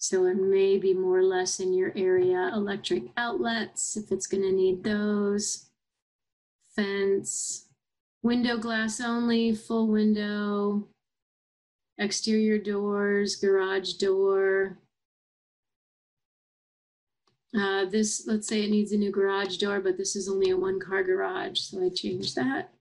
[0.00, 2.50] So it may be more or less in your area.
[2.54, 5.66] Electric outlets, if it's going to need those.
[6.74, 7.66] Fence,
[8.22, 10.88] window glass only, full window.
[11.98, 14.78] Exterior doors, garage door.
[17.54, 20.56] Uh, this, let's say it needs a new garage door, but this is only a
[20.56, 21.60] one car garage.
[21.60, 22.72] So I change that.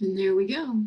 [0.00, 0.84] And there we go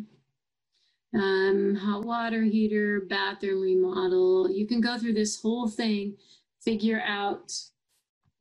[1.14, 4.50] um, hot water heater, bathroom remodel.
[4.50, 6.16] You can go through this whole thing,
[6.60, 7.52] figure out,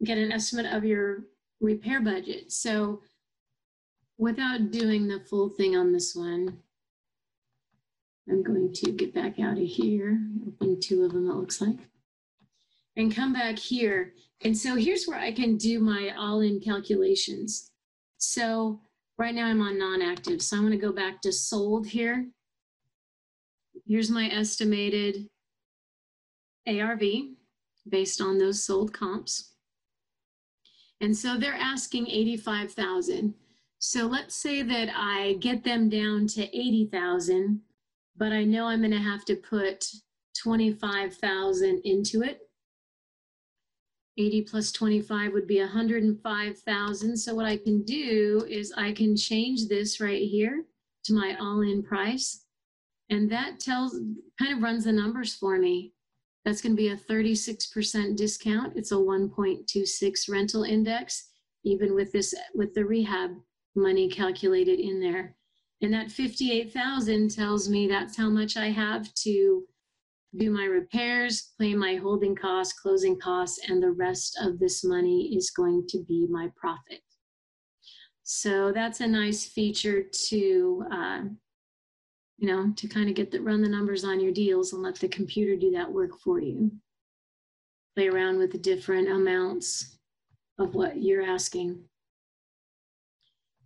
[0.04, 1.26] get an estimate of your
[1.60, 2.52] repair budget.
[2.52, 3.02] So
[4.18, 6.60] without doing the full thing on this one,
[8.30, 11.78] I'm going to get back out of here, open two of them, it looks like,
[12.96, 14.14] and come back here.
[14.42, 17.72] And so here's where I can do my all-in calculations.
[18.18, 18.80] So
[19.18, 22.28] right now I'm on non-active, so I'm gonna go back to sold here.
[23.90, 25.28] Here's my estimated
[26.68, 27.02] ARV
[27.90, 29.56] based on those sold comps.
[31.02, 33.34] And so they're asking 85,000.
[33.80, 37.62] So let's say that I get them down to 80,000,
[38.16, 39.90] but I know I'm going to have to put
[40.38, 42.42] 25,000 into it.
[44.20, 47.18] 80 plus 25 would be 105,000.
[47.18, 50.66] So what I can do is I can change this right here
[51.06, 52.46] to my all-in price.
[53.10, 54.00] And that tells,
[54.38, 55.94] kind of runs the numbers for me.
[56.46, 58.78] That's going to be a 36% discount.
[58.78, 61.30] It's a 1.26 rental index,
[61.64, 63.32] even with this, with the rehab
[63.76, 65.36] money calculated in there.
[65.82, 69.64] And that 58,000 tells me that's how much I have to
[70.38, 75.36] do my repairs, pay my holding costs, closing costs, and the rest of this money
[75.36, 77.02] is going to be my profit.
[78.24, 81.22] So that's a nice feature to, uh,
[82.40, 84.96] you know, to kind of get the run the numbers on your deals and let
[84.96, 86.72] the computer do that work for you.
[87.96, 89.98] Play around with the different amounts
[90.58, 91.80] of what you're asking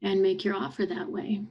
[0.01, 1.43] and make your offer that way.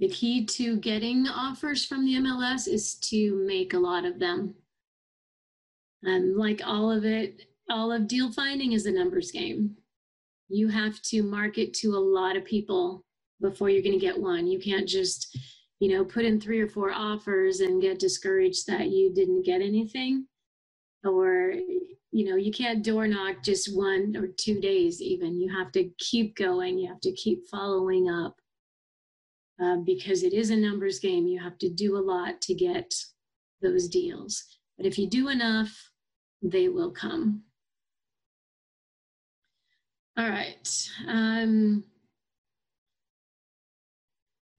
[0.00, 4.54] The key to getting offers from the MLS is to make a lot of them.
[6.02, 9.76] And like all of it, all of deal finding is a numbers game.
[10.48, 13.02] You have to market to a lot of people
[13.40, 14.46] before you're going to get one.
[14.46, 15.38] You can't just
[15.80, 19.60] you know, put in three or four offers and get discouraged that you didn't get
[19.60, 20.26] anything.
[21.04, 21.52] Or,
[22.12, 25.40] you know, you can't door knock just one or two days even.
[25.40, 28.36] You have to keep going, you have to keep following up
[29.62, 31.26] uh, because it is a numbers game.
[31.26, 32.92] You have to do a lot to get
[33.60, 34.42] those deals.
[34.76, 35.90] But if you do enough,
[36.42, 37.42] they will come.
[40.16, 40.88] All right.
[41.08, 41.84] Um,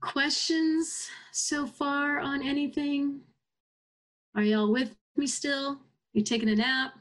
[0.05, 3.21] questions so far on anything?
[4.35, 5.79] Are y'all with me still?
[6.13, 6.93] You taking a nap?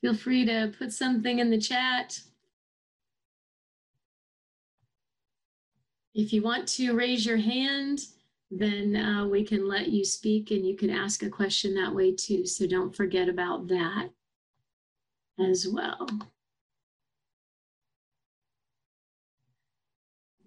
[0.00, 2.20] Feel free to put something in the chat.
[6.14, 8.00] If you want to raise your hand,
[8.50, 12.14] then uh, we can let you speak and you can ask a question that way
[12.14, 12.46] too.
[12.46, 14.08] So don't forget about that
[15.38, 16.08] as well.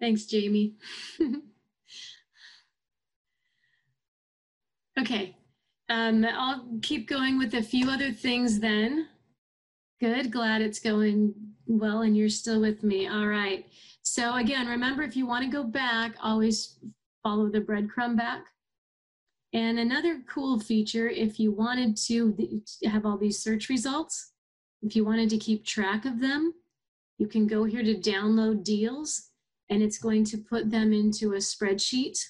[0.03, 0.73] Thanks, Jamie.
[4.99, 5.37] okay,
[5.87, 9.07] um, I'll keep going with a few other things then.
[10.01, 11.33] Good, glad it's going
[11.67, 13.07] well and you're still with me.
[13.07, 13.65] All right.
[14.01, 16.79] So again, remember if you want to go back, always
[17.23, 18.43] follow the breadcrumb back.
[19.53, 24.33] And another cool feature, if you wanted to have all these search results,
[24.81, 26.53] if you wanted to keep track of them,
[27.19, 29.29] you can go here to download deals
[29.73, 32.23] and it's going to put them into a spreadsheet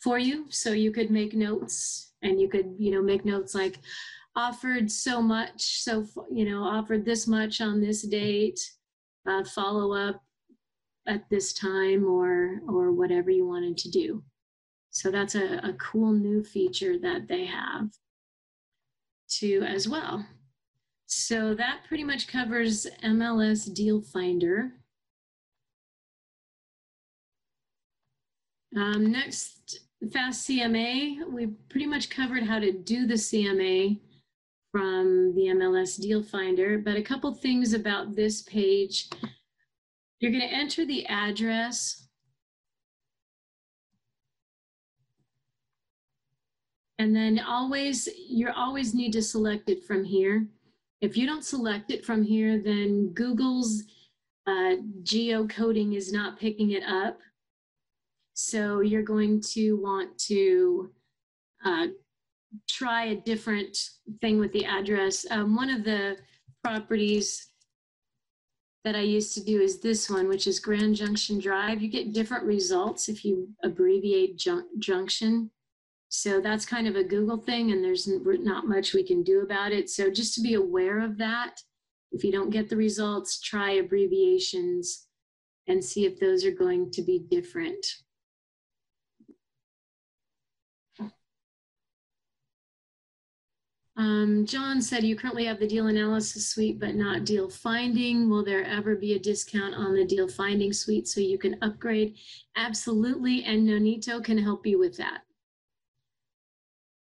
[0.00, 0.46] for you.
[0.48, 3.78] So you could make notes and you could, you know, make notes like
[4.34, 8.58] offered so much, so, you know, offered this much on this date,
[9.28, 10.22] uh, follow up
[11.06, 14.22] at this time or, or whatever you wanted to do.
[14.90, 17.90] So that's a, a cool new feature that they have
[19.28, 20.24] too as well.
[21.04, 24.72] So that pretty much covers MLS Deal Finder.
[28.76, 29.80] Um, next,
[30.12, 31.28] Fast CMA.
[31.28, 33.98] We pretty much covered how to do the CMA
[34.70, 39.08] from the MLS Deal Finder, but a couple things about this page.
[40.20, 42.08] You're going to enter the address.
[46.98, 50.46] And then always, you always need to select it from here.
[51.00, 53.84] If you don't select it from here, then Google's
[54.46, 57.18] uh, geocoding is not picking it up.
[58.40, 60.92] So you're going to want to
[61.64, 61.88] uh,
[62.68, 63.76] try a different
[64.20, 65.26] thing with the address.
[65.28, 66.18] Um, one of the
[66.62, 67.48] properties
[68.84, 71.82] that I used to do is this one, which is Grand Junction Drive.
[71.82, 75.50] You get different results if you abbreviate jun junction.
[76.08, 79.72] So that's kind of a Google thing, and there's not much we can do about
[79.72, 79.90] it.
[79.90, 81.60] So just to be aware of that,
[82.12, 85.08] if you don't get the results, try abbreviations
[85.66, 87.84] and see if those are going to be different.
[93.98, 98.30] Um, John said you currently have the deal analysis suite, but not deal finding.
[98.30, 102.14] Will there ever be a discount on the deal finding suite so you can upgrade?
[102.54, 105.22] Absolutely, and Nonito can help you with that.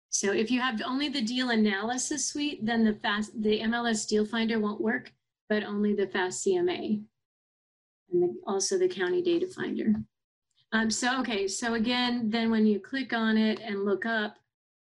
[0.08, 4.26] So if you have only the deal analysis suite, then the fast the MLS deal
[4.26, 5.12] finder won't work,
[5.48, 7.04] but only the fast CMA
[8.10, 9.94] and the, also the county data finder.
[10.72, 14.38] Um, so okay, so again, then when you click on it and look up,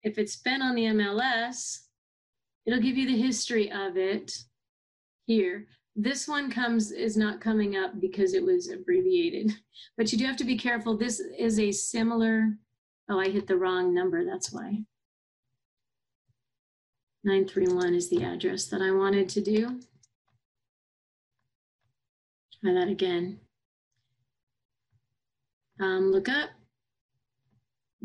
[0.03, 1.79] if it's been on the MLS,
[2.65, 4.31] it'll give you the history of it
[5.25, 5.67] here.
[5.95, 9.51] This one comes is not coming up because it was abbreviated,
[9.97, 10.97] but you do have to be careful.
[10.97, 12.57] This is a similar,
[13.09, 14.83] oh, I hit the wrong number, that's why.
[17.23, 19.79] 931 is the address that I wanted to do.
[22.61, 23.39] Try that again.
[25.79, 26.49] Um, look up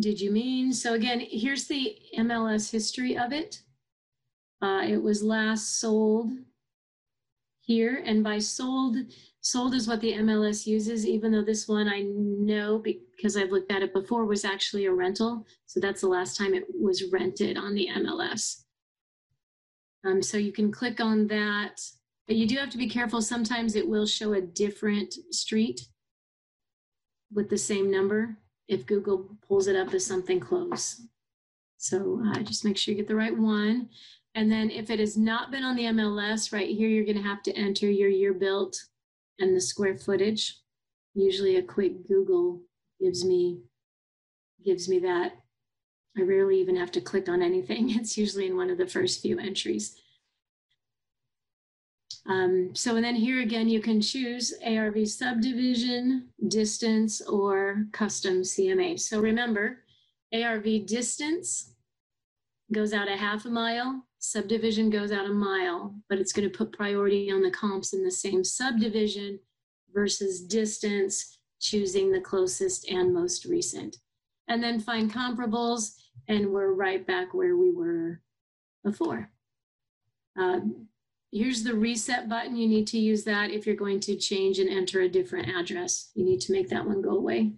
[0.01, 0.73] did you mean?
[0.73, 3.63] So again, here's the MLS history of it.
[4.63, 6.33] Uh, it was last sold
[7.61, 8.97] here, and by sold,
[9.41, 13.71] sold is what the MLS uses, even though this one I know because I've looked
[13.71, 15.47] at it before was actually a rental.
[15.67, 18.65] So that's the last time it was rented on the MLS.
[20.05, 21.81] Um, so you can click on that,
[22.27, 23.21] but you do have to be careful.
[23.21, 25.89] Sometimes it will show a different street
[27.33, 28.39] with the same number
[28.69, 31.03] if Google pulls it up as something close.
[31.79, 33.89] So uh, just make sure you get the right one.
[34.35, 37.43] And then if it has not been on the MLS, right here, you're gonna have
[37.45, 38.79] to enter your year built
[39.39, 40.59] and the square footage.
[41.14, 42.61] Usually a quick Google
[43.01, 43.61] gives me,
[44.64, 45.33] gives me that.
[46.16, 47.91] I rarely even have to click on anything.
[47.99, 49.97] It's usually in one of the first few entries.
[52.29, 59.01] Um, so and then here again, you can choose ARV subdivision, distance, or custom CMA.
[59.01, 59.79] So remember,
[60.35, 61.72] ARV distance
[62.70, 66.57] goes out a half a mile, subdivision goes out a mile, but it's going to
[66.57, 69.39] put priority on the comps in the same subdivision
[69.95, 73.97] versus distance, choosing the closest and most recent.
[74.49, 75.95] And then find comparables,
[76.29, 78.20] and we're right back where we were
[78.85, 79.31] before.
[80.39, 80.61] Uh,
[81.31, 82.57] Here's the reset button.
[82.57, 86.11] You need to use that if you're going to change and enter a different address.
[86.14, 87.53] You need to make that one go away.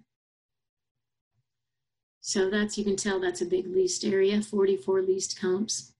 [2.20, 5.94] So that's, you can tell that's a big leased area, 44 leased comps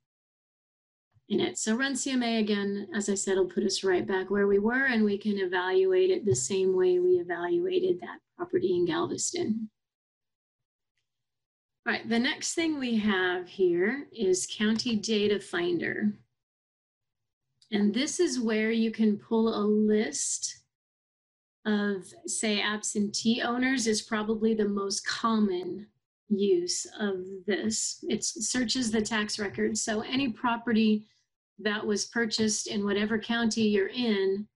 [1.30, 1.56] in it.
[1.58, 4.86] So run CMA again, as I said, will put us right back where we were
[4.86, 9.70] and we can evaluate it the same way we evaluated that property in Galveston.
[11.86, 16.12] All right, the next thing we have here is County Data Finder.
[17.72, 20.58] And this is where you can pull a list
[21.66, 25.86] of, say, absentee owners is probably the most common
[26.28, 28.04] use of this.
[28.08, 29.82] It searches the tax records.
[29.82, 31.06] So any property
[31.58, 34.46] that was purchased in whatever county you're in,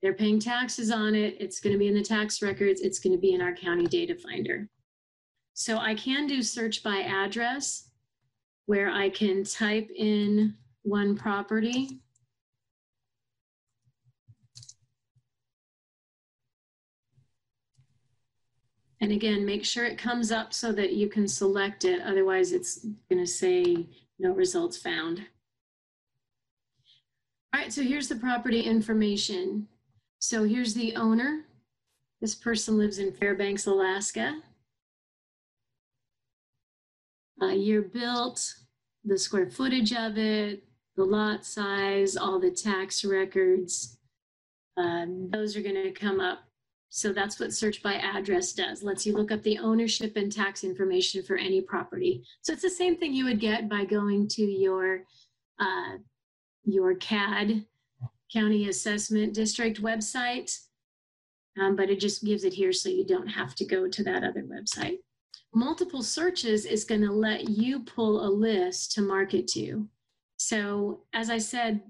[0.00, 1.36] they're paying taxes on it.
[1.40, 2.80] It's going to be in the tax records.
[2.80, 4.68] It's going to be in our county data finder.
[5.54, 7.90] So I can do search by address
[8.66, 10.54] where I can type in
[10.88, 12.00] one property.
[19.00, 22.02] And again, make sure it comes up so that you can select it.
[22.02, 23.86] Otherwise, it's going to say
[24.18, 25.20] no results found.
[27.54, 29.68] All right, so here's the property information.
[30.18, 31.44] So here's the owner.
[32.20, 34.40] This person lives in Fairbanks, Alaska.
[37.40, 38.54] Uh, year built,
[39.04, 40.64] the square footage of it,
[40.98, 43.98] the lot size, all the tax records.
[44.76, 46.40] Uh, those are going to come up.
[46.88, 48.82] So that's what search by address does.
[48.82, 52.24] Lets you look up the ownership and tax information for any property.
[52.42, 55.04] So it's the same thing you would get by going to your
[55.60, 55.98] uh,
[56.64, 57.64] your CAD
[58.32, 60.52] County Assessment District website,
[61.60, 64.24] um, but it just gives it here so you don't have to go to that
[64.24, 64.98] other website.
[65.54, 69.88] Multiple searches is going to let you pull a list to market to.
[70.38, 71.82] So as I said,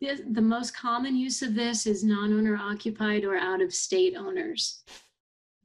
[0.00, 4.82] this, the most common use of this is non-owner occupied or out of state owners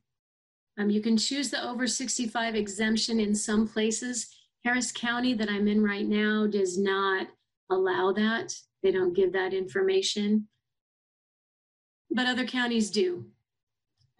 [0.78, 4.32] Um, you can choose the over 65 exemption in some places.
[4.64, 7.26] Harris County that I'm in right now does not
[7.68, 8.54] allow that.
[8.84, 10.46] They don't give that information.
[12.10, 13.24] But other counties do.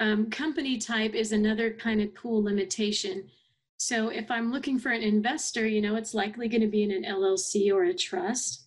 [0.01, 3.29] Um, company type is another kind of cool limitation.
[3.77, 6.91] So if I'm looking for an investor, you know, it's likely going to be in
[6.91, 8.67] an LLC or a trust.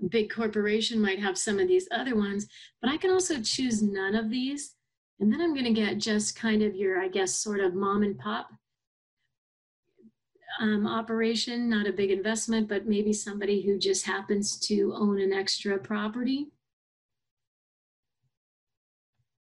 [0.00, 2.46] A big corporation might have some of these other ones,
[2.80, 4.76] but I can also choose none of these.
[5.18, 8.04] And then I'm going to get just kind of your, I guess, sort of mom
[8.04, 8.48] and pop
[10.60, 15.32] um, operation, not a big investment, but maybe somebody who just happens to own an
[15.32, 16.48] extra property.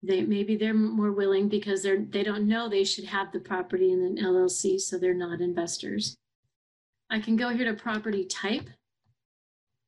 [0.02, 3.92] They maybe they're more willing because they're they don't know they should have the property
[3.92, 6.16] in an LLC, so they're not investors.
[7.10, 8.68] I can go here to property type,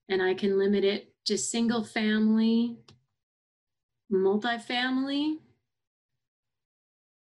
[0.08, 2.76] and I can limit it to single family,
[4.12, 5.36] multifamily,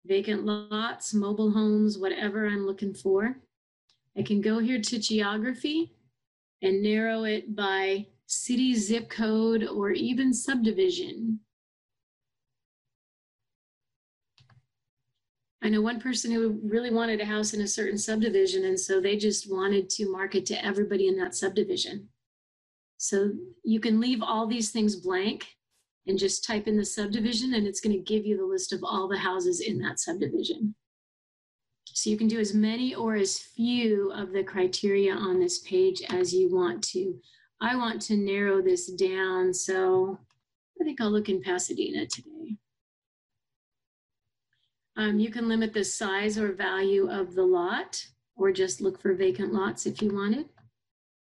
[0.05, 3.37] vacant lots, mobile homes, whatever I'm looking for.
[4.17, 5.93] I can go here to geography
[6.61, 11.39] and narrow it by city, zip code, or even subdivision.
[15.63, 18.99] I know one person who really wanted a house in a certain subdivision, and so
[18.99, 22.09] they just wanted to market to everybody in that subdivision.
[22.97, 23.31] So
[23.63, 25.55] you can leave all these things blank
[26.07, 28.83] and just type in the subdivision, and it's going to give you the list of
[28.83, 30.73] all the houses in that subdivision.
[32.01, 36.01] So you can do as many or as few of the criteria on this page
[36.09, 37.13] as you want to.
[37.61, 40.17] I want to narrow this down, so
[40.81, 42.57] I think I'll look in Pasadena today.
[44.97, 48.03] Um, you can limit the size or value of the lot,
[48.35, 50.49] or just look for vacant lots if you wanted.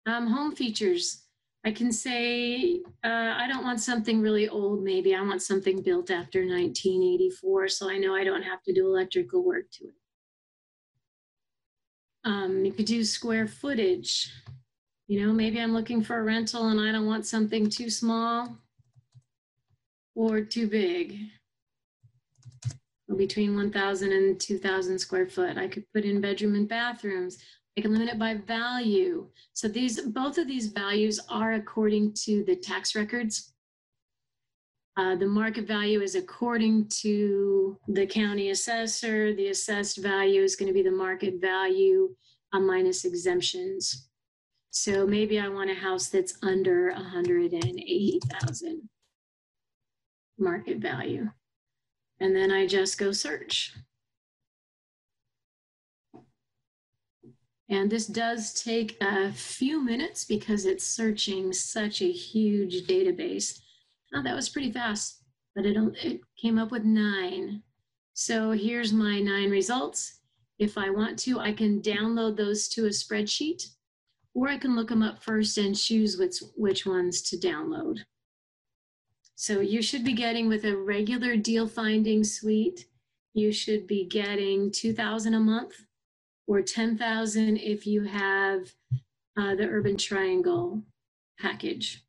[0.07, 1.27] Um, home features.
[1.67, 5.15] I can say, uh, I don't want something really old, maybe.
[5.15, 9.45] I want something built after 1984, so I know I don't have to do electrical
[9.45, 10.02] work to it.
[12.25, 14.33] Um, you could do square footage.
[15.09, 18.57] You know, maybe I'm looking for a rental and I don't want something too small
[20.15, 21.19] or too big.
[23.09, 25.59] Or Between 1,000 and 2,000 square foot.
[25.59, 27.39] I could put in bedroom and bathrooms.
[27.77, 29.29] I can limit it by value.
[29.55, 33.52] So these, both of these values are according to the tax records.
[34.97, 39.35] Uh, the market value is according to the county assessor.
[39.35, 42.15] The assessed value is going to be the market value
[42.53, 44.09] uh, minus exemptions.
[44.71, 48.89] So maybe I want a house that's under 180,000
[50.39, 51.31] market value.
[52.21, 53.75] And then I just go search.
[57.69, 63.61] And this does take a few minutes because it's searching such a huge database.
[64.15, 65.23] Oh, that was pretty fast,
[65.55, 67.63] but it, it came up with nine.
[68.15, 70.21] So here's my nine results.
[70.59, 73.69] If I want to, I can download those to a spreadsheet,
[74.35, 77.99] or I can look them up first and choose which, which ones to download.
[79.35, 82.87] So you should be getting with a regular deal finding suite,
[83.35, 85.73] you should be getting 2000 a month
[86.47, 88.73] or 10,000 if you have
[89.39, 90.83] uh, the Urban Triangle
[91.39, 92.05] package.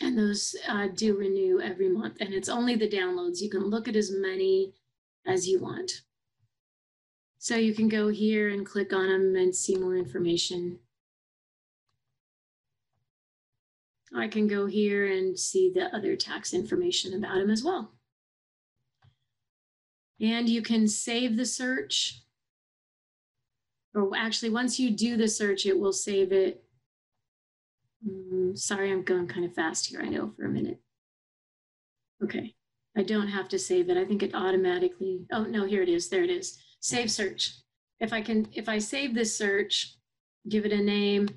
[0.00, 2.16] And those uh, do renew every month.
[2.20, 3.40] And it's only the downloads.
[3.40, 4.72] You can look at as many
[5.26, 6.02] as you want.
[7.38, 10.78] So you can go here and click on them and see more information.
[14.16, 17.92] I can go here and see the other tax information about them as well.
[20.20, 22.24] And you can save the search
[23.94, 26.63] or actually once you do the search, it will save it.
[28.06, 30.80] Mm, sorry, I'm going kind of fast here, I know for a minute.
[32.22, 32.54] Okay,
[32.96, 33.96] I don't have to save it.
[33.96, 36.58] I think it automatically, oh no, here it is, there it is.
[36.80, 37.54] Save search.
[38.00, 39.96] If I can, if I save this search,
[40.48, 41.28] give it a name,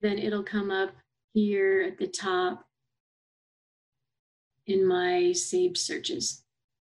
[0.00, 0.92] then it'll come up
[1.32, 2.64] here at the top
[4.66, 6.42] in my saved searches.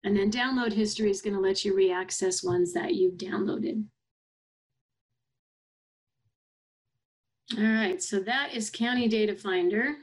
[0.03, 3.83] And then download history is gonna let you reaccess ones that you've downloaded.
[7.57, 9.95] All right, so that is County Data Finder.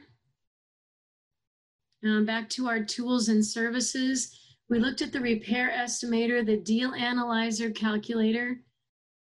[2.05, 4.37] Um, back to our tools and services.
[4.69, 8.57] We looked at the repair estimator, the deal analyzer calculator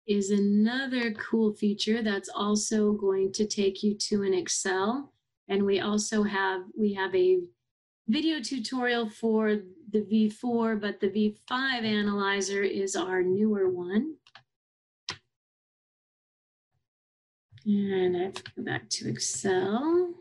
[0.08, 5.14] is another cool feature that's also going to take you to an Excel.
[5.48, 7.40] And we also have, we have a
[8.10, 9.58] video tutorial for
[9.92, 14.16] the V4, but the V5 analyzer is our newer one.
[17.66, 20.14] And I have to go back to Excel.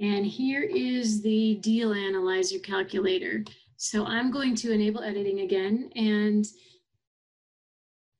[0.00, 3.44] And here is the deal analyzer calculator.
[3.76, 5.90] So I'm going to enable editing again.
[5.94, 6.44] And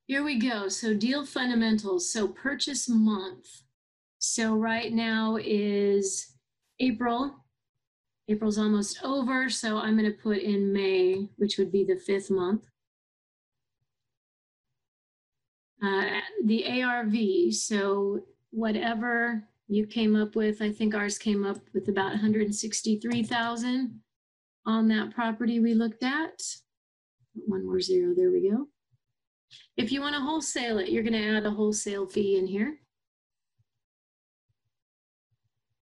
[0.07, 0.69] here we go.
[0.69, 2.13] So deal fundamentals.
[2.13, 3.47] So purchase month.
[4.19, 6.35] So right now is
[6.79, 7.35] April.
[8.29, 9.51] April's almost over.
[9.51, 12.63] So I'm going to put in May, which would be the fifth month.
[15.83, 17.53] Uh, the ARV.
[17.53, 18.21] So
[18.51, 24.01] whatever you came up with, I think ours came up with about 163,000
[24.65, 26.41] on that property we looked at.
[27.35, 28.69] One more zero, there we go.
[29.77, 32.79] If you want to wholesale it, you're going to add a wholesale fee in here.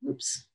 [0.08, 0.46] Oops.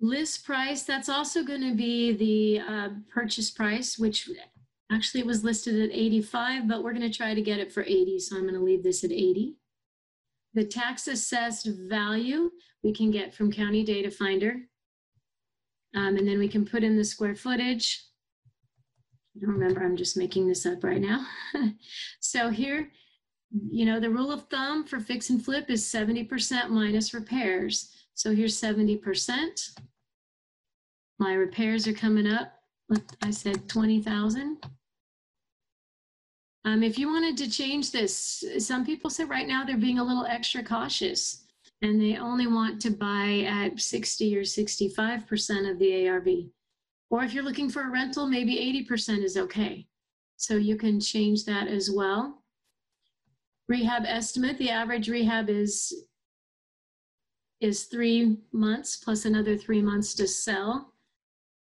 [0.00, 4.28] List price, that's also going to be the uh, purchase price, which
[4.92, 7.82] actually it was listed at 85, but we're going to try to get it for
[7.82, 8.18] 80.
[8.18, 9.56] So I'm going to leave this at 80.
[10.54, 12.50] The tax assessed value
[12.82, 14.56] we can get from County Data Finder.
[15.94, 18.04] Um, and then we can put in the square footage.
[19.36, 21.24] I don't remember, I'm just making this up right now.
[22.20, 22.90] so here,
[23.70, 27.90] you know, the rule of thumb for fix and flip is 70% minus repairs.
[28.14, 29.70] So here's 70%.
[31.18, 32.52] My repairs are coming up.
[33.22, 34.58] I said 20,000.
[36.64, 40.04] Um, if you wanted to change this, some people say right now they're being a
[40.04, 41.44] little extra cautious
[41.82, 46.28] and they only want to buy at 60 or 65% of the ARV.
[47.08, 49.86] Or if you're looking for a rental, maybe 80% is okay.
[50.36, 52.42] So you can change that as well.
[53.68, 56.04] Rehab estimate, the average rehab is
[57.60, 60.94] is three months plus another three months to sell.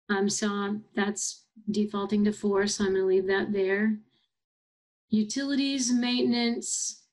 [0.09, 3.97] Um, so that's defaulting to four, so I'm gonna leave that there.
[5.09, 7.03] Utilities, maintenance.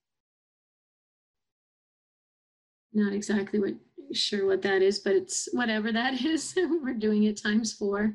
[2.92, 3.74] Not exactly what
[4.12, 6.54] sure what that is, but it's whatever that is.
[6.56, 8.14] We're doing it times four.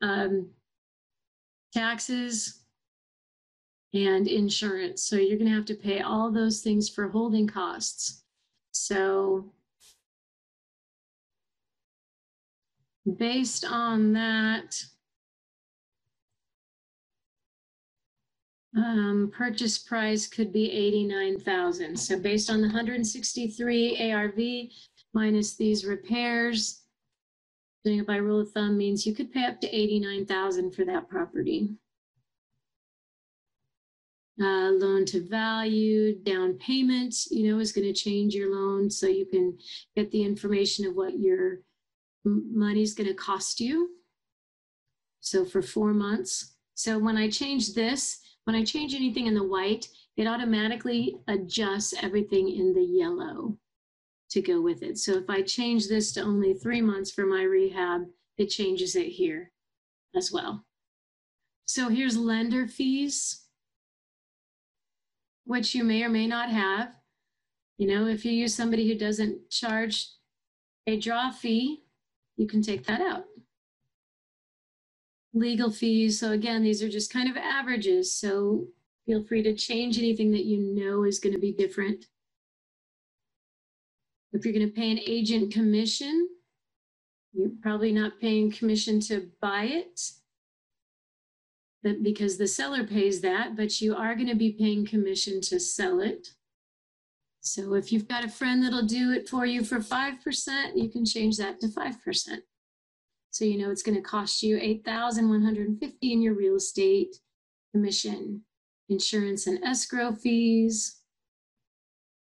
[0.00, 0.50] Um,
[1.72, 2.62] taxes
[3.94, 5.02] and insurance.
[5.02, 8.24] So you're going to have to pay all those things for holding costs.
[8.72, 9.52] So
[13.18, 14.82] based on that,
[18.76, 21.96] Um, purchase price could be 89,000.
[21.96, 24.38] So based on the 163 ARV
[25.12, 26.82] minus these repairs,
[27.84, 31.08] doing it by rule of thumb means you could pay up to 89,000 for that
[31.08, 31.74] property.
[34.40, 39.06] Uh, loan to value, down payment, you know, is going to change your loan so
[39.06, 39.56] you can
[39.94, 41.58] get the information of what your
[42.24, 43.90] money is going to cost you.
[45.20, 46.54] So for four months.
[46.74, 51.94] So when I change this, when I change anything in the white, it automatically adjusts
[52.02, 53.56] everything in the yellow
[54.30, 54.98] to go with it.
[54.98, 58.02] So if I change this to only three months for my rehab,
[58.38, 59.52] it changes it here
[60.16, 60.64] as well.
[61.66, 63.42] So here's lender fees,
[65.44, 66.94] which you may or may not have.
[67.78, 70.08] You know, if you use somebody who doesn't charge
[70.86, 71.84] a draw fee,
[72.36, 73.24] you can take that out
[75.34, 76.20] legal fees.
[76.20, 78.14] So again, these are just kind of averages.
[78.16, 78.66] So
[79.06, 82.06] feel free to change anything that you know is going to be different.
[84.32, 86.28] If you're going to pay an agent commission,
[87.32, 90.00] you're probably not paying commission to buy it
[92.02, 96.00] because the seller pays that, but you are going to be paying commission to sell
[96.00, 96.28] it.
[97.40, 101.04] So if you've got a friend that'll do it for you for 5%, you can
[101.04, 102.38] change that to 5%.
[103.32, 107.16] So you know it's going to cost you 8,150 in your real estate
[107.72, 108.42] commission,
[108.90, 111.00] insurance and escrow fees,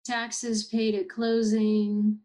[0.05, 2.19] taxes paid at closing.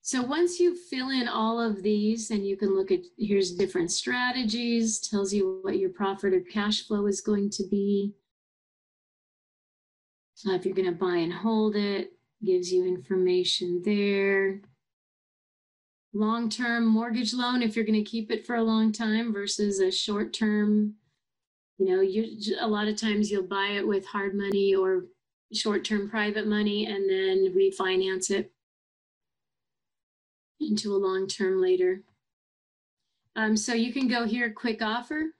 [0.00, 3.92] So once you fill in all of these and you can look at here's different
[3.92, 8.14] strategies, tells you what your profit or cash flow is going to be.
[10.48, 14.62] Uh, if you're going to buy and hold it, gives you information there
[16.18, 19.90] long-term mortgage loan if you're going to keep it for a long time versus a
[19.92, 20.94] short-term
[21.78, 25.06] You know, you a lot of times you'll buy it with hard money or
[25.52, 28.52] short-term private money and then refinance it
[30.60, 32.02] into a long-term later.
[33.36, 35.34] Um, so you can go here, quick offer.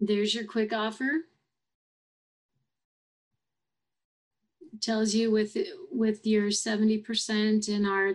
[0.00, 1.26] There's your quick offer.
[4.80, 5.56] Tells you with
[5.90, 8.14] with your 70% in our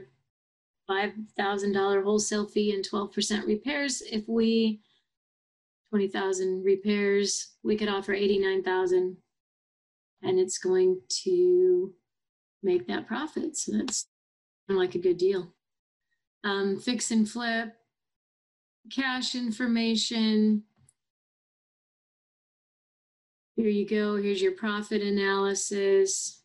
[0.90, 4.82] $5,000 wholesale fee and 12% repairs, if we
[5.90, 9.18] 20,000 repairs, we could offer 89,000
[10.22, 11.94] and it's going to
[12.64, 13.56] make that profit.
[13.58, 14.08] So that's
[14.68, 15.54] like a good deal.
[16.44, 17.74] Um, fix and flip,
[18.92, 20.64] cash information.
[23.56, 24.18] Here you go.
[24.18, 26.42] Here's your profit analysis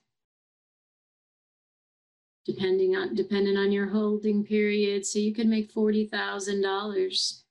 [2.46, 5.06] depending on depending on your holding period.
[5.06, 7.44] So you could make forty thousand dollars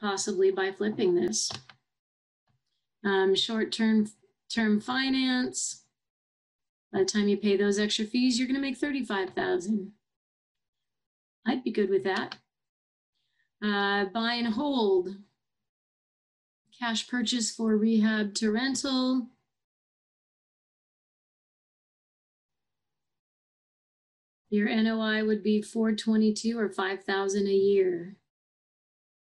[0.00, 1.50] possibly by flipping this.
[3.04, 4.10] Um, short-term
[4.50, 5.82] term finance.
[6.90, 9.92] By the time you pay those extra fees, you're going to make thirty-five thousand.
[11.46, 12.36] I'd be good with that.
[13.62, 15.16] Uh, buy and hold.
[16.78, 19.28] Cash purchase for rehab to rental.
[24.54, 28.14] Your NOI would be 422 or 5,000 a year.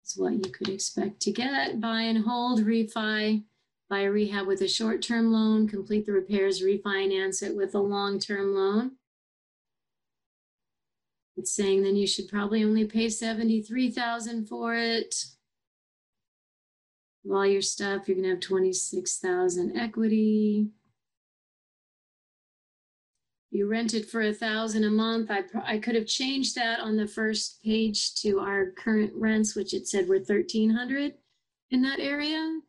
[0.01, 1.81] That's what you could expect to get.
[1.81, 3.45] Buy and hold, refi,
[3.89, 8.53] buy a rehab with a short-term loan, complete the repairs, refinance it with a long-term
[8.57, 8.97] loan.
[11.37, 15.15] It's saying then you should probably only pay 73,000 for it.
[17.31, 20.73] All your stuff, you're gonna have 26,000 equity
[23.53, 25.31] you rent it for a thousand a month.
[25.31, 29.75] I, I could have changed that on the first page to our current rents, which
[29.75, 31.13] it said were 1300
[31.71, 32.61] in that area.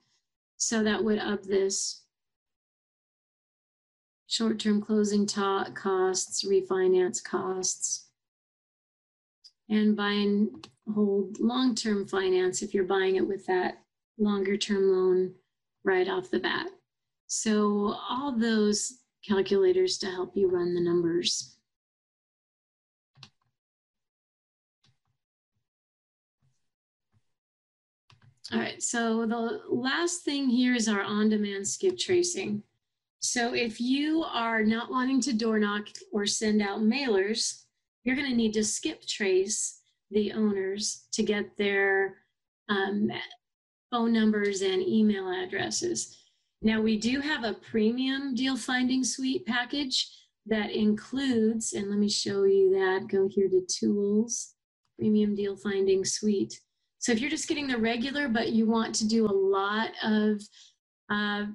[0.58, 2.02] So that would up this.
[4.28, 8.08] Short-term closing costs, refinance costs,
[9.70, 10.50] and buying
[10.94, 13.84] hold long-term finance if you're buying it with that
[14.18, 15.34] longer-term loan
[15.86, 16.68] right off the bat.
[17.28, 21.58] So all those calculators to help you run the numbers.
[28.52, 32.62] All right, so the last thing here is our on-demand skip tracing.
[33.20, 37.64] So if you are not wanting to door knock or send out mailers,
[38.04, 39.80] you're gonna need to skip trace
[40.12, 42.18] the owners to get their
[42.70, 43.10] um,
[43.90, 46.23] phone numbers and email addresses.
[46.64, 50.10] Now we do have a premium deal finding suite package
[50.46, 54.54] that includes, and let me show you that, go here to tools,
[54.98, 56.58] premium deal finding suite.
[57.00, 60.42] So if you're just getting the regular, but you want to do a lot of
[61.10, 61.48] uh,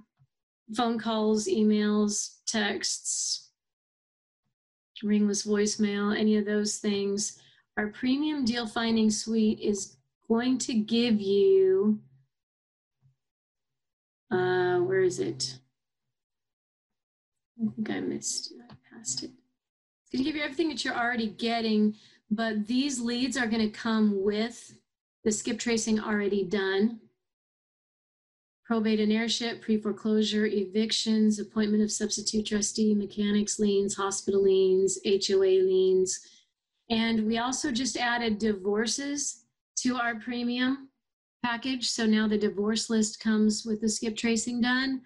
[0.77, 3.51] phone calls, emails, texts,
[5.03, 7.41] ringless voicemail, any of those things,
[7.79, 9.97] our premium deal finding suite is
[10.29, 11.99] going to give you
[14.31, 15.59] uh, where is it?
[17.61, 19.31] I think I missed, I passed it.
[20.03, 21.95] It's gonna give you everything that you're already getting,
[22.31, 24.75] but these leads are gonna come with
[25.25, 27.01] the skip tracing already done.
[28.65, 36.21] Probate and heirship, pre-foreclosure, evictions, appointment of substitute trustee, mechanics liens, hospital liens, HOA liens.
[36.91, 39.45] And we also just added divorces
[39.79, 40.89] to our premium
[41.45, 41.89] package.
[41.89, 45.03] So now the divorce list comes with the skip tracing done.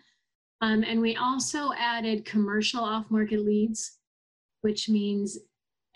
[0.60, 3.98] Um, and we also added commercial off market leads,
[4.60, 5.38] which means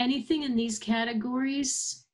[0.01, 2.05] anything in these categories.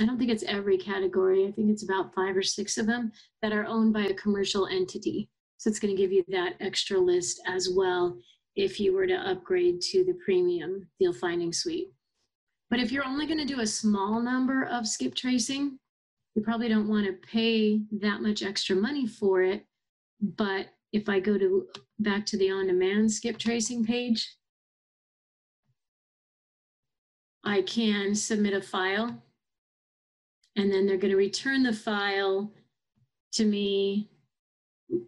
[0.00, 1.46] I don't think it's every category.
[1.46, 3.12] I think it's about five or six of them
[3.42, 5.30] that are owned by a commercial entity.
[5.56, 8.18] So it's going to give you that extra list as well
[8.56, 11.88] if you were to upgrade to the premium deal finding suite.
[12.70, 15.78] But if you're only going to do a small number of skip tracing,
[16.34, 19.64] you probably don't want to pay that much extra money for it.
[20.20, 21.66] But if I go to
[21.98, 24.36] back to the on-demand skip tracing page,
[27.44, 29.22] I can submit a file
[30.56, 32.52] and then they're going to return the file
[33.32, 34.08] to me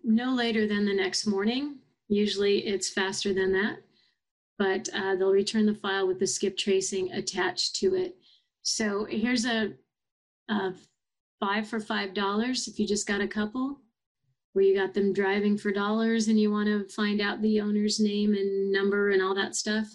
[0.03, 1.77] no later than the next morning.
[2.09, 3.79] Usually it's faster than that,
[4.59, 8.17] but uh, they'll return the file with the skip tracing attached to it.
[8.63, 9.73] So here's a,
[10.49, 10.73] a
[11.41, 13.81] five for five dollars if you just got a couple
[14.53, 18.01] where you got them driving for dollars and you want to find out the owner's
[18.01, 19.87] name and number and all that stuff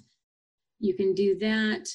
[0.79, 1.87] you can do that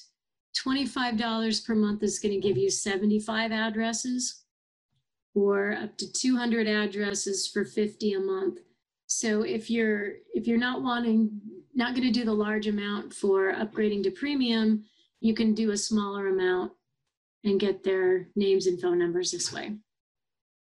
[0.57, 4.45] $25 per month is going to give you 75 addresses
[5.35, 8.61] or up to 200 addresses for 50 a month.
[9.07, 11.41] So if you're if you're not wanting
[11.75, 14.85] not going to do the large amount for upgrading to premium,
[15.21, 16.73] you can do a smaller amount
[17.47, 19.77] and get their names and phone numbers this way.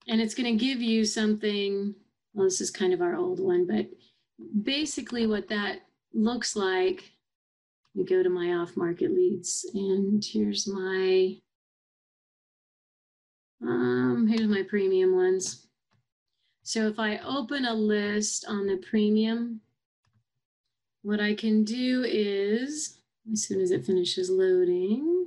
[0.09, 1.95] And it's going to give you something,
[2.33, 3.87] well, this is kind of our old one, but
[4.63, 5.81] basically what that
[6.15, 7.13] looks like,
[7.95, 11.37] we go to my off market leads and here's my,
[13.63, 15.67] um, here's my premium ones.
[16.63, 19.61] So if I open a list on the premium,
[21.03, 22.99] what I can do is,
[23.33, 25.20] as soon as it finishes loading,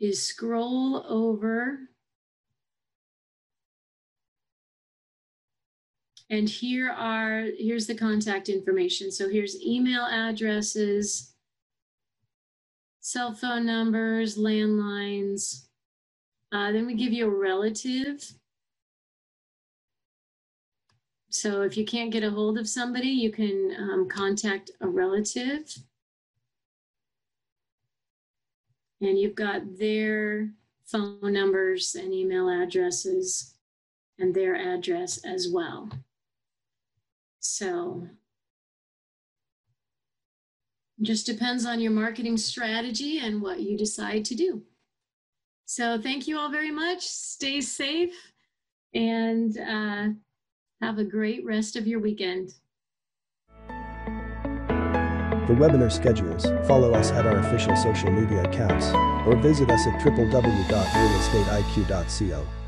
[0.00, 1.80] is scroll over
[6.30, 9.10] And here are, here's the contact information.
[9.10, 11.34] So here's email addresses,
[13.00, 15.66] cell phone numbers, landlines.
[16.52, 18.24] Uh, then we give you a relative.
[21.30, 25.74] So if you can't get a hold of somebody, you can um, contact a relative.
[29.00, 30.50] And you've got their
[30.84, 33.54] phone numbers and email addresses
[34.18, 35.88] and their address as well.
[37.38, 38.08] So
[41.02, 44.62] just depends on your marketing strategy and what you decide to do.
[45.64, 47.06] So thank you all very much.
[47.06, 48.14] Stay safe
[48.92, 50.08] and uh,
[50.82, 52.52] have a great rest of your weekend.
[55.50, 58.92] For webinar schedules, follow us at our official social media accounts
[59.26, 62.59] or visit us at www.realestateiq.co.